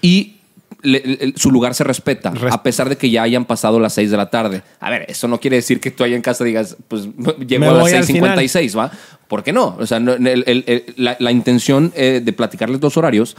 y 0.00 0.33
le- 0.84 1.02
le- 1.04 1.32
su 1.36 1.50
lugar 1.50 1.74
se 1.74 1.82
respeta 1.82 2.30
Res- 2.30 2.52
a 2.52 2.62
pesar 2.62 2.88
de 2.88 2.96
que 2.96 3.10
ya 3.10 3.22
hayan 3.22 3.44
pasado 3.44 3.80
las 3.80 3.92
6 3.94 4.10
de 4.10 4.16
la 4.16 4.30
tarde. 4.30 4.62
A 4.80 4.90
ver, 4.90 5.06
eso 5.08 5.26
no 5.26 5.40
quiere 5.40 5.56
decir 5.56 5.80
que 5.80 5.90
tú 5.90 6.04
allá 6.04 6.14
en 6.14 6.22
casa 6.22 6.44
digas, 6.44 6.76
pues 6.88 7.08
llego 7.46 7.64
a 7.64 7.72
las 7.72 7.80
voy 7.82 7.92
al 7.92 8.04
6.56, 8.04 8.78
¿va? 8.78 8.92
¿Por 9.26 9.42
qué 9.42 9.52
no? 9.52 9.76
O 9.80 9.86
sea, 9.86 9.98
no, 9.98 10.12
el- 10.12 10.26
el- 10.46 10.64
el- 10.66 10.94
la, 10.96 11.16
la 11.18 11.32
intención 11.32 11.92
eh, 11.96 12.20
de 12.24 12.32
platicarles 12.32 12.80
los 12.80 12.96
horarios 12.96 13.36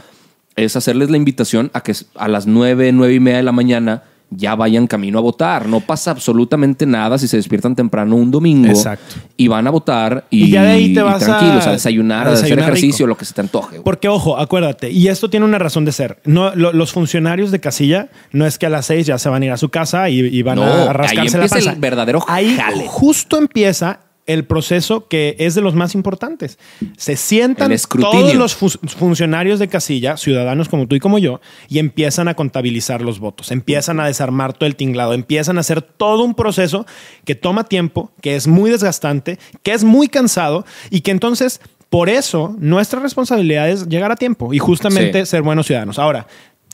es 0.56 0.74
hacerles 0.76 1.10
la 1.10 1.16
invitación 1.16 1.70
a 1.74 1.82
que 1.82 1.94
a 2.16 2.28
las 2.28 2.46
9, 2.46 2.92
9 2.92 3.14
y 3.14 3.20
media 3.20 3.38
de 3.38 3.42
la 3.44 3.52
mañana 3.52 4.02
ya 4.30 4.54
vayan 4.56 4.86
camino 4.86 5.18
a 5.18 5.22
votar. 5.22 5.66
No 5.68 5.80
pasa 5.80 6.10
absolutamente 6.10 6.84
nada 6.84 7.16
si 7.18 7.28
se 7.28 7.36
despiertan 7.36 7.76
temprano 7.76 8.16
un 8.16 8.30
domingo 8.30 8.68
Exacto. 8.68 9.14
y 9.36 9.46
van 9.48 9.66
a 9.66 9.70
votar 9.70 10.24
y, 10.30 10.44
Y 10.44 10.50
ya 10.50 10.62
de 10.64 10.70
ahí 10.70 10.94
te 10.94 11.00
y 11.00 11.02
vas 11.02 11.22
a- 11.22 11.26
tranquilos 11.26 11.66
a, 11.66 11.72
desayunar, 11.72 12.26
a 12.26 12.30
a, 12.30 12.32
hacer 12.34 12.58
ejercicio, 12.58 13.06
rico. 13.06 13.08
lo 13.10 13.16
que 13.16 13.24
se 13.24 13.34
te 13.34 13.40
antoje. 13.40 13.68
güey. 13.76 13.82
Porque, 13.84 14.08
ojo, 14.08 14.36
acuérdate, 14.36 14.90
y 14.90 15.08
esto 15.08 15.30
tiene 15.30 15.46
una 15.46 15.58
razón 15.58 15.84
de 15.84 15.92
ser. 15.92 16.18
No, 16.24 16.54
lo- 16.54 16.72
los 16.72 16.92
funcionarios 16.92 17.50
de 17.50 17.60
casilla 17.60 18.08
no 18.32 18.46
es 18.46 18.58
que 18.58 18.66
a 18.66 18.70
las 18.70 18.86
seis 18.86 19.06
ya 19.06 19.18
se 19.18 19.28
van 19.28 19.42
a 19.42 19.46
ir 19.46 19.52
a 19.52 19.56
su 19.56 19.68
casa 19.68 20.08
y, 20.10 20.18
y 20.20 20.42
van 20.42 20.56
No, 20.56 20.64
a 20.64 20.66
ahí 20.82 20.88
rascarse 20.92 21.14
la 21.16 21.22
empieza 21.44 21.58
el 21.58 21.64
panza. 21.66 21.80
verdadero 21.80 22.24
Ahí 22.26 22.56
jale. 22.56 22.84
justo 22.88 23.38
empieza 23.38 24.00
el 24.26 24.44
proceso 24.44 25.06
que 25.08 25.36
es 25.38 25.54
de 25.54 25.60
los 25.60 25.74
más 25.74 25.94
importantes. 25.94 26.58
Se 26.96 27.16
sientan 27.16 27.72
todos 28.00 28.34
los 28.34 28.54
fu- 28.54 28.68
funcionarios 28.70 29.58
de 29.58 29.68
casilla, 29.68 30.16
ciudadanos 30.16 30.68
como 30.68 30.86
tú 30.86 30.96
y 30.96 31.00
como 31.00 31.18
yo, 31.18 31.40
y 31.68 31.78
empiezan 31.78 32.28
a 32.28 32.34
contabilizar 32.34 33.02
los 33.02 33.18
votos, 33.20 33.50
empiezan 33.52 34.00
a 34.00 34.06
desarmar 34.06 34.52
todo 34.52 34.66
el 34.66 34.76
tinglado, 34.76 35.12
empiezan 35.12 35.58
a 35.58 35.60
hacer 35.60 35.80
todo 35.82 36.24
un 36.24 36.34
proceso 36.34 36.86
que 37.24 37.34
toma 37.34 37.64
tiempo, 37.64 38.10
que 38.20 38.34
es 38.36 38.46
muy 38.46 38.70
desgastante, 38.70 39.38
que 39.62 39.72
es 39.72 39.84
muy 39.84 40.08
cansado 40.08 40.64
y 40.90 41.00
que 41.02 41.12
entonces, 41.12 41.60
por 41.88 42.08
eso, 42.08 42.56
nuestra 42.58 42.98
responsabilidad 43.00 43.70
es 43.70 43.86
llegar 43.88 44.10
a 44.10 44.16
tiempo 44.16 44.52
y 44.52 44.58
justamente 44.58 45.24
Sí. 45.24 45.30
ser 45.30 45.42
buenos 45.42 45.66
ciudadanos. 45.66 45.98
Ahora, 46.00 46.26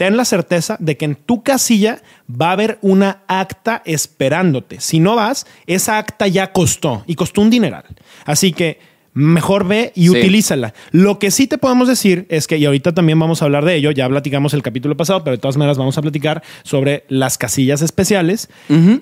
ten 0.03 0.17
la 0.17 0.25
certeza 0.25 0.77
de 0.81 0.97
que 0.97 1.05
en 1.05 1.15
tu 1.15 1.45
casilla 1.45 2.03
va 2.29 2.49
a 2.49 2.53
haber 2.55 2.79
una 2.83 3.21
acta 3.29 3.83
esperándote. 3.85 4.81
Si 4.81 4.99
no 4.99 5.15
vas, 5.15 5.47
esa 5.69 5.97
acta 5.99 6.27
ya 6.27 6.51
costó 6.53 7.05
y 7.07 7.15
costó 7.15 7.41
un 7.41 7.51
dineral. 7.51 7.85
Así 8.25 8.53
que 8.53 8.81
mejor 9.15 9.65
ve 9.69 9.93
y 9.95 10.05
Sí. 10.05 10.09
utilízala. 10.11 10.75
Lo 10.91 11.21
que 11.21 11.31
sí 11.31 11.47
te 11.47 11.57
podemos 11.57 11.87
decir 11.87 12.27
es 12.31 12.49
que, 12.49 12.57
y 12.59 12.65
ahorita 12.65 12.93
también 12.95 13.17
vamos 13.21 13.43
a 13.43 13.45
hablar 13.45 13.65
de 13.65 13.77
ello, 13.77 13.93
ya 13.93 14.09
platicamos 14.09 14.55
el 14.55 14.63
capítulo 14.65 14.97
pasado, 14.97 15.23
pero 15.23 15.37
de 15.37 15.41
todas 15.41 15.57
maneras 15.57 15.79
vamos 15.79 15.97
a 15.99 16.03
platicar 16.03 16.43
sobre 16.65 17.05
las 17.09 17.39
casillas 17.39 17.81
especiales. 17.81 18.49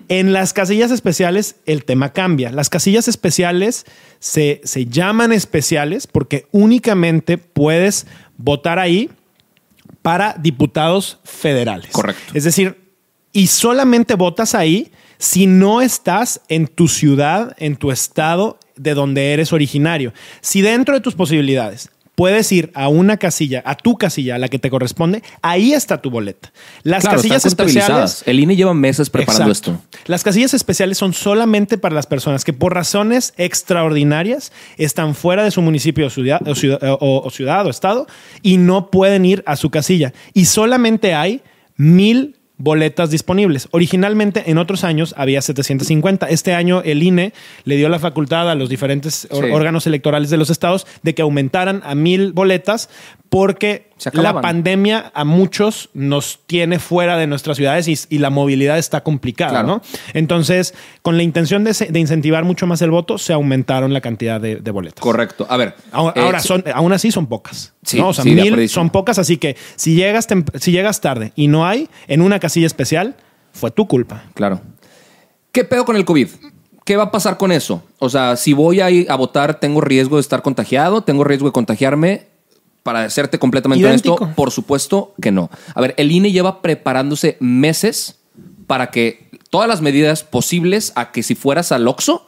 En 0.09 0.33
las 0.35 0.53
casillas 0.53 0.91
especiales 0.91 1.57
el 1.65 1.85
tema 1.87 2.13
cambia. 2.13 2.53
Las 2.53 2.69
casillas 2.69 3.09
especiales 3.09 3.87
se, 4.19 4.61
se 4.65 4.85
llaman 4.85 5.33
especiales 5.33 6.07
porque 6.07 6.47
únicamente 6.51 7.39
puedes 7.39 8.07
votar 8.37 8.79
ahí 8.79 9.09
para 10.03 10.35
diputados 10.39 11.19
federales. 11.25 11.91
Correcto. 11.93 12.33
Es 12.35 12.45
decir, 12.45 12.93
y 13.33 13.47
solamente 13.47 14.15
votas 14.15 14.55
ahí 14.55 14.93
si 15.19 15.47
no 15.47 15.83
estás 15.83 16.41
en 16.49 16.67
tu 16.67 16.89
ciudad, 16.89 17.55
en 17.59 17.77
tu 17.77 17.91
estado 17.91 18.59
de 18.77 18.95
donde 18.95 19.33
eres 19.33 19.53
originario. 19.53 20.15
Si 20.41 20.63
dentro 20.63 20.95
de 20.95 21.01
tus 21.01 21.15
posibilidades 21.15 21.91
puedes 22.21 22.53
ir 22.53 22.71
a 22.75 22.89
una 22.89 23.17
casilla, 23.17 23.63
a 23.65 23.75
tu 23.75 23.97
casilla, 23.97 24.35
a 24.35 24.39
la 24.39 24.49
que 24.49 24.59
te 24.59 24.69
corresponde, 24.69 25.23
ahí 25.41 25.73
está 25.73 26.03
tu 26.03 26.11
boleta. 26.11 26.53
Las 26.83 27.01
Claro, 27.01 27.17
casillas 27.17 27.47
especiales 27.47 28.23
El 28.27 28.41
INE 28.41 28.57
lleva 28.57 28.75
meses 28.75 29.09
preparando 29.09 29.51
Exacto. 29.51 29.81
esto. 29.81 30.03
Las 30.05 30.23
casillas 30.23 30.53
especiales 30.53 30.99
son 30.99 31.15
solamente 31.15 31.79
para 31.79 31.95
las 31.95 32.07
personas 32.07 32.45
que 32.45 32.53
por 32.53 32.75
razones 32.75 33.33
extraordinarias 33.39 34.53
están 34.77 35.15
fuera 35.15 35.45
de 35.45 35.51
su 35.51 35.63
municipio 35.63 36.09
o 36.09 36.11
ciudad 36.11 36.47
o 36.47 36.55
ciudad 36.55 36.79
o, 37.01 37.23
o 37.25 37.31
ciudad 37.31 37.65
o 37.65 37.71
estado 37.71 38.07
y 38.43 38.59
no 38.59 38.91
pueden 38.91 39.25
ir 39.25 39.43
a 39.47 39.57
su 39.57 39.71
casilla. 39.71 40.13
Y 40.35 40.45
solamente 40.45 41.15
hay 41.15 41.41
mil 41.79 42.37
boletas 42.61 43.11
disponibles. 43.11 43.69
Originalmente 43.71 44.51
en 44.51 44.59
otros 44.59 44.85
años 44.85 45.15
había 45.17 45.41
750. 45.41 46.27
Este 46.29 46.55
año 46.55 46.83
el 46.85 47.03
INE 47.03 47.33
le 47.65 47.77
dio 47.77 47.89
la 47.89 47.99
facultad 47.99 48.51
a 48.51 48.55
los 48.55 48.69
diferentes 48.69 49.27
Sí. 49.31 49.37
órganos 49.51 49.87
electorales 49.87 50.29
de 50.29 50.37
los 50.37 50.51
estados 50.51 50.87
de 51.03 51.15
que 51.15 51.23
aumentaran 51.23 51.81
a 51.85 51.95
mil 51.95 52.33
boletas 52.33 52.91
porque 53.31 53.90
Se 54.01 54.11
la 54.15 54.41
pandemia 54.41 55.13
a 55.15 55.25
muchos 55.25 55.91
nos 55.93 56.41
tiene 56.47 56.79
fuera 56.79 57.19
de 57.19 57.27
nuestras 57.27 57.59
ciudades 57.59 57.87
y, 57.87 57.99
y 58.09 58.19
la 58.19 58.31
movilidad 58.31 58.79
está 58.79 59.03
complicada, 59.03 59.51
Claro. 59.51 59.67
¿no? 59.67 59.83
Entonces, 60.15 60.75
con 61.03 61.19
la 61.19 61.23
intención 61.23 61.65
de, 61.65 61.71
incentivar 61.99 62.45
mucho 62.45 62.67
más 62.67 62.81
el 62.81 62.91
voto, 62.91 63.19
se 63.19 63.35
aumentaron 63.35 63.93
la 63.93 64.01
cantidad 64.01 64.41
de, 64.41 64.57
de 64.57 64.71
boletas. 64.71 65.03
Correcto. 65.03 65.47
A 65.51 65.59
ver. 65.59 65.75
Ahora, 65.93 66.19
eh, 66.19 66.25
ahora 66.25 66.41
son, 66.41 66.65
aún 66.73 66.95
así 66.95 67.13
son 67.13 67.27
pocas. 67.27 67.75
Sí, 67.83 67.99
¿no? 67.99 68.09
O 68.09 68.15
sea, 68.15 68.25
sí, 68.25 68.31
de 68.31 68.37
mil 68.37 68.53
acuerdísimo. 68.55 68.81
son 68.81 68.91
pocas, 68.91 69.19
así 69.19 69.37
que 69.37 69.57
si 69.77 69.95
llegas, 69.95 70.27
si 70.61 70.73
llegas 70.73 71.01
tarde 71.03 71.33
y 71.37 71.49
no 71.49 71.67
hay 71.67 71.89
en 72.09 72.23
una 72.23 72.41
casilla 72.41 72.67
especial, 72.67 73.17
fue 73.53 73.71
tu 73.71 73.87
culpa. 73.87 74.25
Claro. 74.33 74.63
¿Qué 75.53 75.65
pedo 75.65 75.85
con 75.85 75.97
el 75.97 76.07
COVID? 76.07 76.29
¿Qué 76.85 76.97
va 76.97 77.05
a 77.05 77.11
pasar 77.11 77.37
con 77.37 77.53
eso? 77.53 77.83
O 77.99 78.09
sea, 78.09 78.37
si 78.37 78.53
voy 78.53 78.81
a, 78.81 78.91
ir 78.91 79.11
a 79.11 79.17
votar, 79.17 79.61
¿tengo 79.61 79.81
riesgo 79.81 80.17
de 80.17 80.23
estar 80.23 80.43
contagiado? 80.43 81.03
¿Tengo 81.03 81.25
riesgo 81.25 81.47
de 81.47 81.53
contagiarme? 81.53 82.27
Para 82.83 83.11
serte 83.11 83.39
completamente 83.39 83.87
Idéntico. 83.87 84.15
honesto, 84.17 84.35
por 84.37 84.51
supuesto 84.51 85.15
que 85.21 85.31
no. 85.31 85.51
A 85.75 85.81
ver, 85.81 85.95
el 85.99 86.11
INE 86.13 86.33
lleva 86.33 86.63
preparándose 86.63 87.37
meses 87.41 88.21
para 88.67 88.91
que 88.91 89.29
todas 89.51 89.69
las 89.69 89.81
medidas 89.83 90.23
posibles 90.25 90.93
a 90.95 91.13
que 91.13 91.23
si 91.23 91.35
fueras 91.35 91.73
al 91.73 91.87
Oxxo, 91.89 92.25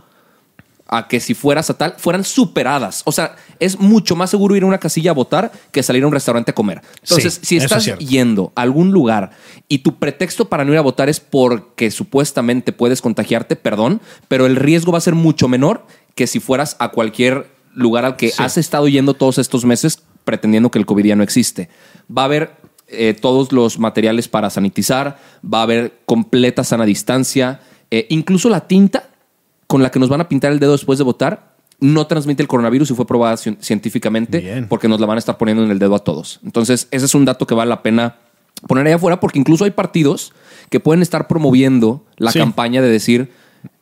a 0.89 1.09
que 1.09 1.21
si 1.21 1.33
fueras 1.33 1.71
a 1.71 1.79
tal, 1.79 1.95
fueran 1.97 2.23
superadas. 2.23 3.01
O 3.07 3.13
sea, 3.13 3.37
es 3.61 3.79
mucho 3.81 4.15
más 4.15 4.29
seguro 4.29 4.55
ir 4.57 4.63
a 4.63 4.67
una 4.67 4.77
casilla 4.77 5.13
a 5.13 5.15
votar 5.15 5.51
que 5.71 5.83
salir 5.83 6.03
a 6.05 6.07
un 6.07 6.13
restaurante 6.13 6.51
a 6.51 6.55
comer. 6.55 6.83
Entonces, 7.01 7.35
Sí, 7.41 7.47
si 7.47 7.57
es 7.57 7.65
estás 7.65 7.87
yendo 7.99 8.53
a 8.55 8.61
algún 8.61 8.91
lugar 8.91 9.31
y 9.69 9.79
tu 9.79 9.99
pretexto 9.99 10.51
para 10.51 10.67
no 10.67 10.73
ir 10.73 10.79
a 10.79 10.83
votar 10.83 11.09
es 11.09 11.19
porque 11.19 11.91
supuestamente 11.91 12.73
puedes 12.75 13.01
contagiarte, 13.01 13.57
perdón, 13.57 14.03
pero 14.29 14.45
el 14.45 14.57
riesgo 14.57 14.93
va 14.93 14.99
a 14.99 15.01
ser 15.01 15.15
mucho 15.15 15.49
menor 15.49 15.87
que 16.15 16.27
si 16.27 16.41
fueras 16.41 16.77
a 16.79 16.89
cualquier 16.91 17.47
lugar 17.73 18.05
al 18.05 18.17
que 18.17 18.29
Sí. 18.29 18.43
has 18.43 18.59
estado 18.59 18.87
yendo 18.87 19.15
todos 19.15 19.39
estos 19.39 19.65
meses 19.65 20.03
pretendiendo 20.25 20.71
que 20.71 20.79
el 20.79 20.87
COVID 20.87 21.05
ya 21.05 21.17
no 21.17 21.23
existe. 21.23 21.69
Va 22.17 22.23
a 22.23 22.25
haber 22.27 22.57
eh, 22.89 23.15
todos 23.19 23.53
los 23.53 23.79
materiales 23.79 24.29
para 24.29 24.51
sanitizar, 24.51 25.19
va 25.43 25.61
a 25.61 25.63
haber 25.63 25.95
completa 26.05 26.63
sana 26.65 26.85
distancia, 26.85 27.61
eh, 27.91 28.07
incluso 28.11 28.49
la 28.49 28.61
tinta 28.67 29.09
con 29.67 29.83
la 29.83 29.91
que 29.91 29.99
nos 29.99 30.09
van 30.09 30.21
a 30.21 30.29
pintar 30.29 30.53
el 30.53 30.59
dedo 30.59 30.73
después 30.73 30.99
de 30.99 31.05
votar 31.05 31.53
no 31.81 32.07
transmite 32.07 32.43
el 32.43 32.49
coronavirus 32.49 32.91
y 32.93 32.95
fue 32.95 33.07
probada 33.07 33.35
cien- 33.35 33.57
científicamente 33.61 34.39
Bien. 34.39 34.69
porque 34.69 34.87
nos 34.87 35.01
la 35.01 35.07
van 35.07 35.17
a 35.17 35.19
estar 35.19 35.37
poniendo 35.37 35.65
en 35.65 35.71
el 35.73 35.79
dedo 35.81 35.97
a 35.97 35.99
todos. 35.99 36.39
Entonces, 36.45 36.87
ese 36.93 37.07
es 37.07 37.15
un 37.17 37.25
dato 37.25 37.45
que 37.47 37.55
vale 37.55 37.71
la 37.71 37.83
pena 37.83 38.17
poner 38.69 38.87
ahí 38.87 38.93
afuera 38.93 39.19
porque 39.19 39.41
incluso 39.41 39.65
hay 39.65 39.73
partidos 39.73 40.33
que 40.71 40.79
pueden 40.79 41.03
estar 41.03 41.27
promoviendo 41.27 42.05
la 42.19 42.31
Sí. 42.31 42.39
campaña 42.39 42.83
de 42.83 42.89
decir, 42.89 43.33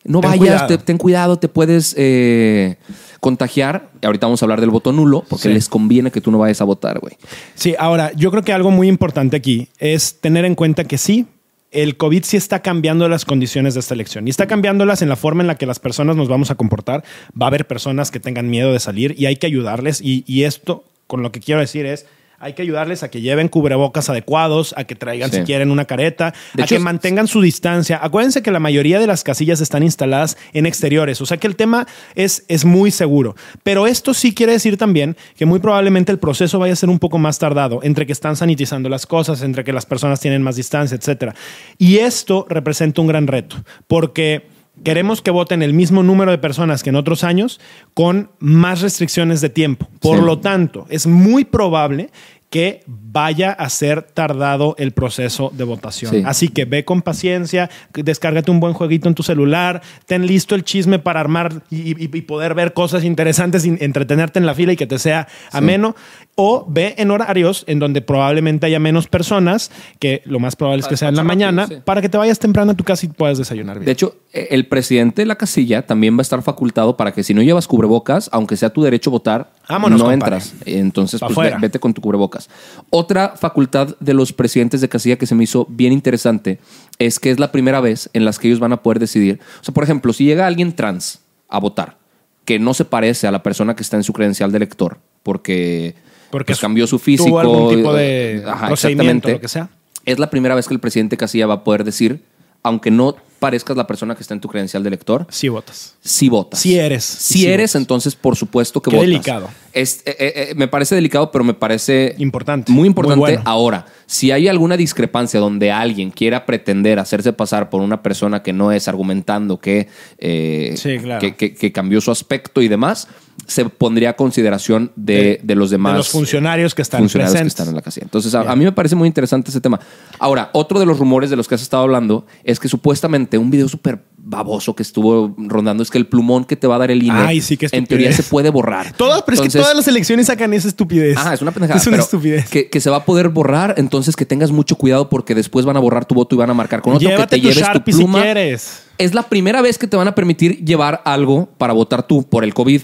no 0.04 0.20
Ten 0.20 0.30
vayas, 0.30 0.38
cuidado. 0.38 0.66
te- 0.66 0.78
ten 0.78 0.98
cuidado, 0.98 1.38
te 1.38 1.48
puedes 1.48 1.94
eh, 1.98 2.76
contagiar. 3.20 3.90
Ahorita 4.02 4.26
vamos 4.26 4.42
a 4.42 4.44
hablar 4.46 4.60
del 4.60 4.70
voto 4.70 4.92
nulo 4.92 5.24
porque 5.28 5.48
Sí. 5.48 5.54
les 5.54 5.68
conviene 5.68 6.10
que 6.10 6.20
tú 6.20 6.30
no 6.30 6.38
vayas 6.38 6.60
a 6.60 6.64
votar, 6.64 6.98
güey. 7.00 7.16
Sí, 7.54 7.74
ahora, 7.78 8.12
yo 8.16 8.30
creo 8.30 8.42
que 8.42 8.52
algo 8.52 8.70
muy 8.70 8.88
importante 8.88 9.36
aquí 9.36 9.68
es 9.78 10.20
tener 10.20 10.44
en 10.44 10.54
cuenta 10.54 10.84
que 10.84 10.96
sí, 10.98 11.26
el 11.70 11.96
COVID 11.96 12.24
sí 12.24 12.36
está 12.36 12.62
cambiando 12.62 13.08
las 13.08 13.24
condiciones 13.24 13.74
de 13.74 13.80
esta 13.80 13.94
elección 13.94 14.26
y 14.26 14.30
está 14.30 14.46
cambiándolas 14.46 15.02
en 15.02 15.08
la 15.08 15.16
forma 15.16 15.42
en 15.42 15.46
la 15.46 15.54
que 15.56 15.66
las 15.66 15.78
personas 15.78 16.16
nos 16.16 16.28
vamos 16.28 16.50
a 16.50 16.54
comportar. 16.56 17.04
Va 17.40 17.46
a 17.46 17.48
haber 17.48 17.66
personas 17.66 18.10
que 18.10 18.18
tengan 18.20 18.48
miedo 18.50 18.72
de 18.72 18.80
salir 18.80 19.14
y 19.18 19.26
hay 19.26 19.36
que 19.36 19.46
ayudarles. 19.46 20.00
Y, 20.00 20.24
y 20.26 20.44
esto, 20.44 20.82
con 21.06 21.22
lo 21.22 21.30
que 21.30 21.38
quiero 21.40 21.60
decir 21.60 21.86
es, 21.86 22.06
hay 22.40 22.54
que 22.54 22.62
ayudarles 22.62 23.02
a 23.02 23.10
que 23.10 23.20
lleven 23.20 23.48
cubrebocas 23.48 24.08
adecuados, 24.08 24.74
a 24.76 24.84
que 24.84 24.94
traigan 24.94 25.30
Sí. 25.30 25.36
si 25.36 25.42
quieren 25.44 25.70
una 25.70 25.84
careta, 25.84 26.32
De 26.54 26.62
a 26.62 26.64
hecho, 26.64 26.74
que 26.76 26.78
mantengan 26.80 27.28
su 27.28 27.42
distancia. 27.42 28.00
Acuérdense 28.02 28.42
que 28.42 28.50
la 28.50 28.58
mayoría 28.58 28.98
de 28.98 29.06
las 29.06 29.22
casillas 29.22 29.60
están 29.60 29.82
instaladas 29.82 30.38
en 30.54 30.64
exteriores, 30.64 31.20
o 31.20 31.26
sea 31.26 31.36
que 31.36 31.46
el 31.46 31.54
tema 31.54 31.86
es, 32.14 32.44
es 32.48 32.64
muy 32.64 32.90
seguro. 32.90 33.36
Pero 33.62 33.86
esto 33.86 34.14
sí 34.14 34.34
quiere 34.34 34.52
decir 34.52 34.78
también 34.78 35.16
que 35.36 35.44
muy 35.44 35.60
probablemente 35.60 36.10
el 36.12 36.18
proceso 36.18 36.58
vaya 36.58 36.72
a 36.72 36.76
ser 36.76 36.88
un 36.88 36.98
poco 36.98 37.18
más 37.18 37.38
tardado, 37.38 37.80
entre 37.82 38.06
que 38.06 38.12
están 38.12 38.36
sanitizando 38.36 38.88
las 38.88 39.06
cosas, 39.06 39.42
entre 39.42 39.62
que 39.62 39.72
las 39.74 39.84
personas 39.84 40.18
tienen 40.18 40.42
más 40.42 40.56
distancia, 40.56 40.96
etcétera. 40.96 41.34
Y 41.76 41.98
esto 41.98 42.46
representa 42.48 43.02
un 43.02 43.06
gran 43.06 43.26
reto, 43.26 43.56
porque 43.86 44.46
queremos 44.84 45.22
que 45.22 45.30
voten 45.30 45.62
el 45.62 45.74
mismo 45.74 46.02
número 46.02 46.30
de 46.30 46.38
personas 46.38 46.82
que 46.82 46.90
en 46.90 46.96
otros 46.96 47.24
años 47.24 47.60
con 47.94 48.30
más 48.38 48.80
restricciones 48.80 49.40
de 49.40 49.48
tiempo. 49.50 49.88
Por 50.00 50.18
Sí. 50.18 50.24
lo 50.24 50.38
tanto, 50.38 50.86
es 50.88 51.06
muy 51.06 51.44
probable 51.44 52.10
que 52.50 52.82
vaya 52.86 53.52
a 53.52 53.68
ser 53.68 54.02
tardado 54.02 54.74
el 54.76 54.90
proceso 54.90 55.52
de 55.56 55.62
votación. 55.64 56.10
Sí. 56.12 56.22
Así 56.26 56.48
que 56.48 56.64
ve 56.64 56.84
con 56.84 57.00
paciencia, 57.00 57.70
descárgate 57.94 58.50
un 58.50 58.58
buen 58.58 58.72
jueguito 58.74 59.08
en 59.08 59.14
tu 59.14 59.22
celular, 59.22 59.82
ten 60.06 60.26
listo 60.26 60.56
el 60.56 60.64
chisme 60.64 60.98
para 60.98 61.20
armar 61.20 61.62
y, 61.70 61.90
y- 61.92 62.10
y 62.12 62.20
poder 62.22 62.54
ver 62.54 62.72
cosas 62.72 63.04
interesantes, 63.04 63.64
y 63.64 63.76
entretenerte 63.80 64.40
en 64.40 64.46
la 64.46 64.54
fila 64.54 64.72
y 64.72 64.76
que 64.76 64.86
te 64.88 64.98
sea 64.98 65.28
ameno. 65.52 65.94
O 66.34 66.64
ve 66.68 66.94
en 66.98 67.10
horarios 67.10 67.64
en 67.68 67.78
donde 67.78 68.00
probablemente 68.02 68.66
haya 68.66 68.80
menos 68.80 69.06
personas, 69.06 69.70
que 70.00 70.22
lo 70.24 70.40
más 70.40 70.56
probable 70.56 70.80
es 70.80 70.86
que 70.86 70.90
Para 70.92 70.96
sea 70.98 71.08
en 71.10 71.16
la 71.16 71.22
mañana, 71.24 71.62
rápido, 71.62 71.78
sí. 71.80 71.84
para 71.84 72.00
que 72.02 72.08
te 72.08 72.18
vayas 72.18 72.38
temprano 72.38 72.72
a 72.72 72.74
tu 72.74 72.82
casa 72.82 73.06
y 73.06 73.10
puedas 73.10 73.38
desayunar 73.38 73.78
bien. 73.78 73.86
De 73.86 73.92
hecho, 73.92 74.16
eh, 74.32 74.48
el 74.50 74.66
presidente 74.66 75.22
de 75.22 75.26
la 75.26 75.36
casilla 75.36 75.86
también 75.86 76.16
va 76.16 76.20
a 76.20 76.22
estar 76.22 76.42
facultado 76.42 76.96
para 76.96 77.12
que 77.12 77.22
si 77.22 77.32
no 77.34 77.42
llevas 77.42 77.68
cubrebocas, 77.68 78.28
aunque 78.32 78.56
sea 78.56 78.70
tu 78.70 78.82
derecho 78.82 79.10
a 79.10 79.12
votar, 79.12 79.52
Vámonos, 79.70 79.98
no 80.00 80.06
compadre. 80.10 80.36
entras. 80.36 80.54
Entonces, 80.66 81.20
pues, 81.20 81.36
ve- 81.36 81.56
vete 81.60 81.78
con 81.78 81.94
tu 81.94 82.00
cubrebocas. 82.00 82.48
Otra 82.90 83.34
facultad 83.36 83.96
de 84.00 84.14
los 84.14 84.32
presidentes 84.32 84.80
de 84.80 84.88
casilla 84.88 85.16
que 85.16 85.26
se 85.26 85.34
me 85.34 85.44
hizo 85.44 85.66
bien 85.68 85.92
interesante 85.92 86.58
es 86.98 87.18
que 87.20 87.30
es 87.30 87.38
la 87.38 87.52
primera 87.52 87.80
vez 87.80 88.10
en 88.12 88.24
las 88.24 88.38
que 88.38 88.48
ellos 88.48 88.58
van 88.60 88.72
a 88.72 88.82
poder 88.82 88.98
decidir. 88.98 89.40
O 89.60 89.64
sea, 89.64 89.72
por 89.72 89.84
ejemplo, 89.84 90.12
si 90.12 90.24
llega 90.24 90.46
alguien 90.46 90.74
trans 90.74 91.20
a 91.48 91.58
votar, 91.58 91.96
que 92.44 92.58
no 92.58 92.74
se 92.74 92.84
parece 92.84 93.26
a 93.26 93.30
la 93.30 93.42
persona 93.42 93.76
que 93.76 93.82
está 93.82 93.96
en 93.96 94.02
su 94.02 94.12
credencial 94.12 94.50
de 94.50 94.56
elector, 94.56 94.98
porque, 95.22 95.94
Porque 96.30 96.52
pues, 96.52 96.60
cambió 96.60 96.86
su 96.86 96.96
tuvo 96.96 97.04
físico. 97.04 97.38
algún 97.40 97.76
tipo 97.76 97.92
de 97.94 98.42
Ajá, 98.46 98.66
procedimiento, 98.66 99.28
exactamente. 99.28 99.32
lo 99.34 99.40
que 99.40 99.48
sea. 99.48 99.68
Es 100.06 100.18
la 100.18 100.30
primera 100.30 100.54
vez 100.54 100.66
que 100.66 100.74
el 100.74 100.80
presidente 100.80 101.16
Casilla 101.16 101.46
va 101.46 101.54
a 101.54 101.64
poder 101.64 101.84
decir, 101.84 102.24
aunque 102.62 102.90
no 102.90 103.14
parezcas 103.40 103.76
la 103.76 103.86
persona 103.86 104.14
que 104.14 104.22
está 104.22 104.34
en 104.34 104.40
tu 104.40 104.48
credencial 104.48 104.82
de 104.84 104.88
elector, 104.88 105.26
Sí 105.30 105.48
votas. 105.48 105.96
si 106.00 106.28
votas. 106.28 106.60
Sí 106.60 106.78
eres. 106.78 107.04
Si 107.04 107.38
Sí 107.40 107.46
eres, 107.46 107.70
votas. 107.72 107.80
entonces 107.80 108.14
por 108.14 108.36
supuesto 108.36 108.80
que 108.80 108.90
Qué 108.90 108.96
votas. 108.96 109.08
delicado. 109.08 109.48
Es, 109.72 110.02
eh, 110.04 110.16
eh, 110.18 110.32
eh, 110.50 110.54
me 110.56 110.68
parece 110.68 110.94
delicado, 110.94 111.30
pero 111.30 111.42
me 111.44 111.54
parece 111.54 112.14
Importante. 112.18 112.70
Muy 112.72 112.86
importante. 112.88 113.18
Muy 113.18 113.30
bueno. 113.30 113.42
Ahora, 113.46 113.86
si 114.06 114.30
hay 114.32 114.48
alguna 114.48 114.76
discrepancia 114.76 115.38
donde 115.40 115.70
alguien 115.72 116.10
quiera 116.10 116.44
pretender 116.44 116.98
hacerse 116.98 117.32
pasar 117.32 117.70
por 117.70 117.80
una 117.80 118.02
persona 118.02 118.42
que 118.42 118.52
no 118.52 118.72
es, 118.72 118.88
argumentando 118.88 119.58
que, 119.58 119.88
eh, 120.18 120.74
Sí, 120.76 120.98
claro. 120.98 121.20
que, 121.20 121.34
que- 121.36 121.54
que 121.54 121.72
cambió 121.72 122.00
su 122.00 122.10
aspecto 122.10 122.60
y 122.62 122.68
demás, 122.68 123.08
se 123.46 123.64
pondría 123.64 124.10
a 124.10 124.12
consideración 124.16 124.92
de, 124.96 125.40
de 125.42 125.54
los 125.54 125.70
demás 125.70 125.92
de 125.94 125.98
los 125.98 126.08
funcionarios 126.10 126.74
que 126.74 126.82
están 126.82 127.00
funcionarios 127.00 127.32
que 127.32 127.38
presentes. 127.38 127.52
están 127.54 127.68
en 127.68 127.74
la 127.76 127.82
casilla. 127.82 128.04
Entonces, 128.04 128.34
a, 128.34 128.40
a 128.42 128.56
mí 128.56 128.64
me 128.64 128.72
parece 128.72 128.96
muy 128.96 129.06
interesante 129.08 129.50
ese 129.50 129.60
tema. 129.60 129.80
Ahora, 130.18 130.50
otro 130.52 130.78
de 130.80 130.84
los 130.86 130.98
rumores 130.98 131.30
de 131.30 131.36
los 131.36 131.48
que 131.48 131.54
has 131.54 131.62
estado 131.62 131.84
hablando 131.84 132.26
es 132.44 132.58
que 132.60 132.68
supuestamente 132.68 133.29
un 133.38 133.50
video 133.50 133.68
súper 133.68 134.04
baboso 134.22 134.74
que 134.76 134.82
estuvo 134.82 135.34
rondando 135.38 135.82
es 135.82 135.90
que 135.90 135.98
el 135.98 136.06
plumón 136.06 136.44
que 136.44 136.56
te 136.56 136.66
va 136.66 136.76
a 136.76 136.78
dar 136.78 136.90
el 136.90 137.02
INE 137.02 137.18
Ay, 137.18 137.40
sí, 137.40 137.56
qué 137.56 137.68
en 137.72 137.86
teoría 137.86 138.12
se 138.12 138.22
puede 138.22 138.50
borrar. 138.50 138.92
Todas, 138.92 139.22
pero 139.22 139.42
es 139.42 139.52
que 139.52 139.58
todas 139.58 139.74
las 139.74 139.88
elecciones 139.88 140.26
sacan 140.26 140.52
esa 140.52 140.68
estupidez. 140.68 141.16
Ah, 141.18 141.34
es 141.34 141.42
una 141.42 141.52
pendejada. 141.52 141.80
Es 141.80 141.86
una 141.86 141.96
estupidez. 141.96 142.48
Que, 142.48 142.68
que 142.68 142.80
se 142.80 142.90
va 142.90 142.98
a 142.98 143.04
poder 143.04 143.30
borrar, 143.30 143.74
entonces 143.78 144.16
que 144.16 144.26
tengas 144.26 144.52
mucho 144.52 144.76
cuidado 144.76 145.08
porque 145.08 145.34
después 145.34 145.64
van 145.64 145.76
a 145.76 145.80
borrar 145.80 146.04
tu 146.04 146.14
voto 146.14 146.34
y 146.34 146.38
van 146.38 146.50
a 146.50 146.54
marcar 146.54 146.82
con 146.82 146.94
otro 146.94 147.08
Llévate 147.08 147.36
que 147.36 147.36
te 147.36 147.36
tu 147.36 147.42
lleves 147.42 147.58
tu 147.58 147.72
Sharpie 147.72 147.94
si 147.94 147.98
pluma. 148.00 148.22
quieres. 148.22 148.82
Es 148.98 149.14
la 149.14 149.22
primera 149.22 149.62
vez 149.62 149.78
que 149.78 149.86
te 149.86 149.96
van 149.96 150.08
a 150.08 150.14
permitir 150.14 150.64
llevar 150.64 151.02
algo 151.04 151.48
para 151.58 151.72
votar 151.72 152.06
tú 152.06 152.22
por 152.22 152.44
el 152.44 152.52
COVID. 152.54 152.82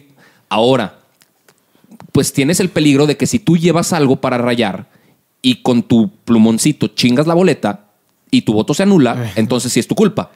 Ahora, 0.48 0.98
pues 2.12 2.32
tienes 2.32 2.60
el 2.60 2.70
peligro 2.70 3.06
de 3.06 3.16
que 3.16 3.26
si 3.26 3.38
tú 3.38 3.56
llevas 3.56 3.92
algo 3.92 4.16
para 4.16 4.38
rayar 4.38 4.88
y 5.42 5.62
con 5.62 5.82
tu 5.82 6.10
plumoncito 6.24 6.88
chingas 6.88 7.26
la 7.26 7.34
boleta 7.34 7.85
y 8.30 8.42
tu 8.42 8.52
voto 8.52 8.74
se 8.74 8.82
anula, 8.82 9.32
entonces 9.36 9.72
sí 9.72 9.80
es 9.80 9.86
tu 9.86 9.94
culpa. 9.94 10.30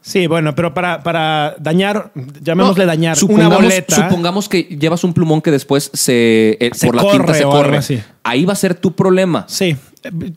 Sí, 0.00 0.28
bueno, 0.28 0.54
pero 0.54 0.72
para, 0.72 1.02
para 1.02 1.56
dañar, 1.58 2.12
llamémosle 2.40 2.84
No, 2.84 2.88
dañar 2.88 3.16
supongamos, 3.16 3.56
una 3.58 3.64
boleta. 3.66 4.08
Supongamos 4.08 4.48
que 4.48 4.62
llevas 4.62 5.02
un 5.02 5.12
plumón 5.12 5.40
que 5.42 5.50
después 5.50 5.90
se, 5.94 6.56
eh, 6.60 6.70
Se 6.74 6.86
por 6.86 6.94
la 6.96 7.02
corre 7.02 7.16
tinta 7.18 7.34
se 7.34 7.42
corre. 7.42 7.76
así. 7.78 8.00
Ahí 8.22 8.44
va 8.44 8.52
a 8.52 8.56
ser 8.56 8.74
tu 8.76 8.94
problema. 8.94 9.46
Sí, 9.48 9.76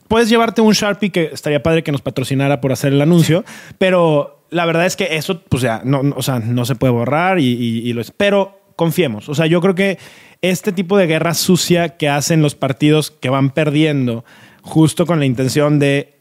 puedes 0.08 0.28
llevarte 0.28 0.60
un 0.60 0.72
Sharpie 0.72 1.10
que 1.10 1.30
estaría 1.32 1.62
padre 1.62 1.84
que 1.84 1.92
nos 1.92 2.02
patrocinara 2.02 2.60
por 2.60 2.72
hacer 2.72 2.92
el 2.92 3.00
anuncio, 3.00 3.44
pero 3.78 4.44
la 4.50 4.66
verdad 4.66 4.86
es 4.86 4.96
que 4.96 5.14
eso, 5.16 5.40
pues 5.48 5.62
ya, 5.62 5.82
no, 5.84 6.02
no- 6.02 6.16
o 6.16 6.22
sea, 6.22 6.40
no 6.40 6.64
se 6.64 6.74
puede 6.74 6.92
borrar 6.92 7.38
y, 7.38 7.44
y- 7.52 7.88
y 7.88 7.92
lo 7.92 8.00
es. 8.00 8.10
Pero 8.10 8.60
confiemos, 8.74 9.28
o 9.28 9.34
sea, 9.36 9.46
yo 9.46 9.60
creo 9.60 9.76
que 9.76 9.98
este 10.42 10.72
tipo 10.72 10.96
de 10.98 11.06
guerra 11.06 11.34
sucia 11.34 11.90
que 11.90 12.08
hacen 12.08 12.42
los 12.42 12.56
partidos 12.56 13.12
que 13.12 13.28
van 13.28 13.50
perdiendo, 13.50 14.24
justo 14.62 15.06
con 15.06 15.20
la 15.20 15.26
intención 15.26 15.78
de 15.78 16.18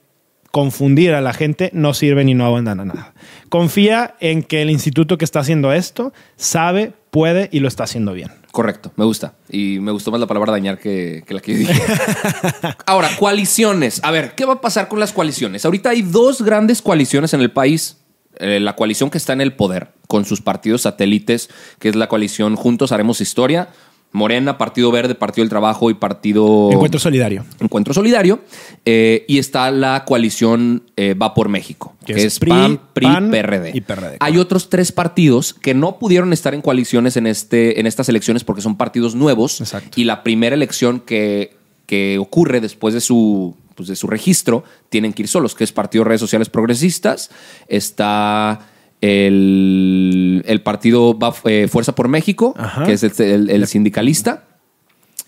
confundir 0.52 1.14
a 1.14 1.22
la 1.22 1.34
gente, 1.34 1.70
no 1.74 1.94
sirven 1.94 2.30
y 2.30 2.34
no 2.34 2.46
avandan 2.46 2.80
a 2.80 2.86
nada. 2.86 3.14
Confía 3.50 4.16
en 4.20 4.44
que 4.44 4.62
el 4.62 4.70
instituto 4.70 5.18
que 5.18 5.26
está 5.26 5.40
haciendo 5.40 5.74
esto 5.74 6.14
sabe, 6.38 6.94
puede 7.12 7.50
y 7.52 7.60
lo 7.60 7.68
está 7.68 7.84
haciendo 7.84 8.14
bien. 8.14 8.32
Correcto, 8.52 8.92
me 8.96 9.06
gusta. 9.06 9.34
Y 9.50 9.80
me 9.80 9.92
gustó 9.92 10.12
más 10.12 10.20
la 10.20 10.28
palabra 10.28 10.52
dañar 10.52 10.80
que, 10.80 11.24
que 11.28 11.34
la 11.34 11.40
que 11.40 11.54
yo 11.54 11.60
dije. 11.60 11.74
Ahora, 12.86 13.10
coaliciones. 13.18 14.02
A 14.04 14.12
ver, 14.12 14.34
¿qué 14.36 14.46
va 14.46 14.54
a 14.54 14.62
pasar 14.62 14.88
con 14.88 15.00
las 15.00 15.14
coaliciones? 15.14 15.66
Ahorita 15.66 15.92
hay 15.92 16.02
dos 16.02 16.42
grandes 16.42 16.82
coaliciones 16.82 17.34
en 17.34 17.42
el 17.42 17.52
país. 17.52 17.98
Eh, 18.38 18.60
la 18.60 18.76
coalición 18.76 19.10
que 19.10 19.18
está 19.18 19.34
en 19.34 19.42
el 19.42 19.54
poder, 19.54 19.90
con 20.08 20.24
sus 20.24 20.42
partidos 20.42 20.84
satélites, 20.84 21.50
que 21.78 21.90
es 21.90 21.96
la 21.96 22.08
coalición 22.08 22.56
Juntos 22.56 22.92
Haremos 22.92 23.22
Historia, 23.22 23.70
Morena, 24.12 24.58
Partido 24.58 24.92
Verde, 24.92 25.14
Partido 25.16 25.44
del 25.44 25.50
Trabajo 25.50 25.90
y 25.92 25.94
Partido... 25.94 26.72
Encuentro 26.72 27.00
solidario. 27.00 27.46
Encuentro 27.60 27.94
Solidario. 27.94 28.40
eh, 28.86 29.24
y 29.28 29.38
está 29.38 29.70
la 29.70 30.04
coalición 30.06 30.84
eh, 30.98 31.14
Va 31.14 31.34
por 31.36 31.48
México, 31.48 31.96
Que 32.06 32.14
que, 32.14 32.20
es 32.22 32.26
es 32.26 32.40
PRI, 32.40 32.50
PAN, 32.50 32.80
PRI, 32.94 33.06
PAN 33.06 33.30
PRD. 33.30 33.72
y 33.76 33.82
PRD, 33.82 34.18
Hay 34.20 34.38
otros 34.38 34.70
tres 34.70 34.92
partidos 34.92 35.54
que 35.54 35.74
no 35.76 36.00
pudieron 36.00 36.34
estar 36.34 36.54
en 36.56 36.62
coaliciones 36.62 37.18
en, 37.18 37.28
este, 37.28 37.80
en 37.80 37.86
estas 37.86 38.10
elecciones 38.10 38.44
porque 38.44 38.62
son 38.62 38.78
partidos 38.78 39.14
nuevos. 39.14 39.62
Exacto. 39.62 40.00
Y 40.00 40.06
la 40.06 40.24
primera 40.24 40.56
elección 40.56 41.00
que, 41.02 41.56
que 41.86 42.18
ocurre 42.18 42.62
después 42.62 42.96
de 42.96 43.02
su, 43.02 43.56
pues, 43.76 43.90
de 43.90 43.96
su 43.96 44.08
registro 44.08 44.64
tienen 44.90 45.14
que 45.14 45.22
ir 45.22 45.28
solos, 45.28 45.54
que 45.54 45.64
es 45.64 45.72
Partido 45.72 46.04
Redes 46.04 46.22
Sociales 46.22 46.50
Progresistas. 46.50 47.30
Está 47.68 48.60
el, 49.02 50.44
el 50.46 50.62
partido 50.62 51.18
Va- 51.18 51.34
eh, 51.46 51.68
Fuerza 51.70 51.96
por 51.96 52.08
México, 52.08 52.54
Ajá. 52.58 52.84
que 52.86 52.94
es 52.94 53.04
el, 53.04 53.12
el- 53.20 53.50
el 53.50 53.68
sindicalista. 53.68 54.44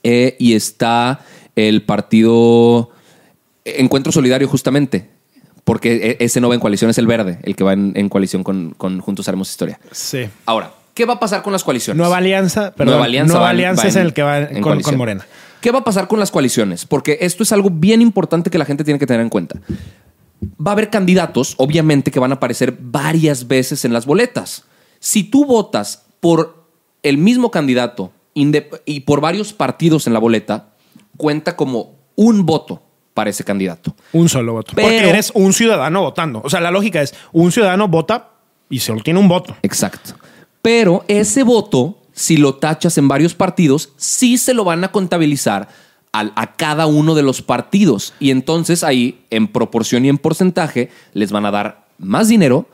Eh, 0.03 0.35
y 0.39 0.53
está 0.55 1.19
el 1.55 1.83
partido 1.83 2.89
Encuentro 3.65 4.11
Solidario, 4.11 4.47
justamente. 4.47 5.09
Porque 5.63 6.17
e- 6.19 6.25
ese 6.25 6.41
no 6.41 6.49
va 6.49 6.55
en 6.55 6.59
coalición, 6.61 6.89
es 6.89 6.97
el 6.97 7.05
verde, 7.07 7.37
el 7.43 7.55
que 7.55 7.63
va 7.63 7.73
en, 7.73 7.93
en 7.95 8.09
coalición 8.09 8.43
con, 8.43 8.73
con 8.77 8.99
Juntos 8.99 9.27
Haremos 9.27 9.49
Historia. 9.51 9.79
Sí. 9.91 10.27
Ahora, 10.47 10.71
¿qué 10.95 11.05
va 11.05 11.13
a 11.13 11.19
pasar 11.19 11.43
con 11.43 11.53
las 11.53 11.63
coaliciones? 11.63 11.97
Nueva 11.99 12.17
Alianza, 12.17 12.71
perdón, 12.73 12.93
Nueva 12.93 13.05
Alianza, 13.05 13.33
Nueva 13.33 13.43
va 13.45 13.49
Alianza 13.51 13.83
va 13.83 13.89
es 13.89 13.95
el 13.95 14.13
que 14.13 14.23
va 14.23 14.39
en 14.39 14.61
con, 14.61 14.81
con 14.81 14.97
Morena. 14.97 15.25
¿Qué 15.61 15.69
va 15.69 15.79
a 15.79 15.83
pasar 15.83 16.07
con 16.07 16.19
las 16.19 16.31
coaliciones? 16.31 16.85
Porque 16.87 17.19
esto 17.21 17.43
es 17.43 17.51
algo 17.51 17.69
bien 17.69 18.01
importante 18.01 18.49
que 18.49 18.57
la 18.57 18.65
gente 18.65 18.83
tiene 18.83 18.97
que 18.99 19.05
tener 19.05 19.21
en 19.21 19.29
cuenta. 19.29 19.59
Va 20.43 20.71
a 20.71 20.73
haber 20.73 20.89
candidatos, 20.89 21.55
obviamente, 21.57 22.11
que 22.11 22.19
van 22.19 22.31
a 22.31 22.35
aparecer 22.35 22.75
varias 22.79 23.47
veces 23.47 23.85
en 23.85 23.93
las 23.93 24.05
boletas. 24.05 24.65
Si 24.99 25.23
tú 25.23 25.45
votas 25.45 26.05
por 26.19 26.65
el 27.03 27.17
mismo 27.17 27.51
candidato 27.51 28.11
y 28.33 28.99
por 29.01 29.21
varios 29.21 29.53
partidos 29.53 30.07
en 30.07 30.13
la 30.13 30.19
boleta, 30.19 30.73
cuenta 31.17 31.55
como 31.55 31.95
un 32.15 32.45
voto 32.45 32.81
para 33.13 33.29
ese 33.29 33.43
candidato. 33.43 33.95
Un 34.13 34.29
solo 34.29 34.53
voto. 34.53 34.73
Pero- 34.75 34.87
Porque 34.87 35.09
eres 35.09 35.31
un 35.35 35.53
ciudadano 35.53 36.01
votando. 36.01 36.41
O 36.43 36.49
sea, 36.49 36.61
la 36.61 36.71
lógica 36.71 37.01
es, 37.01 37.13
un 37.31 37.51
ciudadano 37.51 37.87
vota 37.87 38.29
y 38.69 38.79
solo 38.79 39.01
tiene 39.03 39.19
un 39.19 39.27
voto. 39.27 39.55
Exacto. 39.63 40.13
Pero 40.61 41.03
ese 41.07 41.43
voto, 41.43 41.97
si 42.13 42.37
lo 42.37 42.55
tachas 42.55 42.97
en 42.97 43.07
varios 43.07 43.33
partidos, 43.33 43.89
sí 43.97 44.37
se 44.37 44.53
lo 44.53 44.63
van 44.63 44.83
a 44.83 44.91
contabilizar 44.91 45.67
a 46.13 46.55
cada 46.57 46.87
uno 46.87 47.15
de 47.15 47.23
los 47.23 47.41
partidos. 47.41 48.13
Y 48.19 48.31
entonces 48.31 48.83
ahí, 48.83 49.21
en 49.29 49.47
proporción 49.47 50.05
y 50.05 50.09
en 50.09 50.17
porcentaje, 50.17 50.89
les 51.13 51.31
van 51.31 51.45
a 51.45 51.51
dar 51.51 51.87
más 51.97 52.27
dinero 52.27 52.67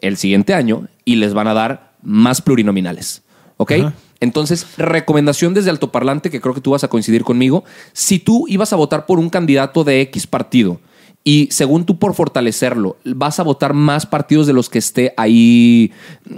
el 0.00 0.16
siguiente 0.16 0.54
año 0.54 0.88
y 1.04 1.16
les 1.16 1.34
van 1.34 1.46
a 1.46 1.54
dar 1.54 1.92
más 2.02 2.42
plurinominales. 2.42 3.22
¿Ok? 3.56 3.72
Ajá. 3.72 3.94
Entonces, 4.22 4.66
recomendación 4.76 5.52
desde 5.52 5.70
altoparlante, 5.70 6.30
que 6.30 6.40
creo 6.40 6.54
que 6.54 6.60
tú 6.60 6.70
vas 6.70 6.84
a 6.84 6.88
coincidir 6.88 7.24
conmigo. 7.24 7.64
Si 7.92 8.20
tú 8.20 8.46
ibas 8.46 8.72
a 8.72 8.76
votar 8.76 9.04
por 9.04 9.18
un 9.18 9.28
candidato 9.28 9.82
de 9.82 10.00
X 10.02 10.28
partido 10.28 10.80
y 11.24 11.48
según 11.50 11.86
tú 11.86 11.98
por 11.98 12.14
fortalecerlo, 12.14 12.98
vas 13.04 13.40
a 13.40 13.42
votar 13.42 13.74
más 13.74 14.06
partidos 14.06 14.46
de 14.46 14.52
los 14.52 14.68
que 14.68 14.78
esté 14.78 15.12
ahí 15.16 15.92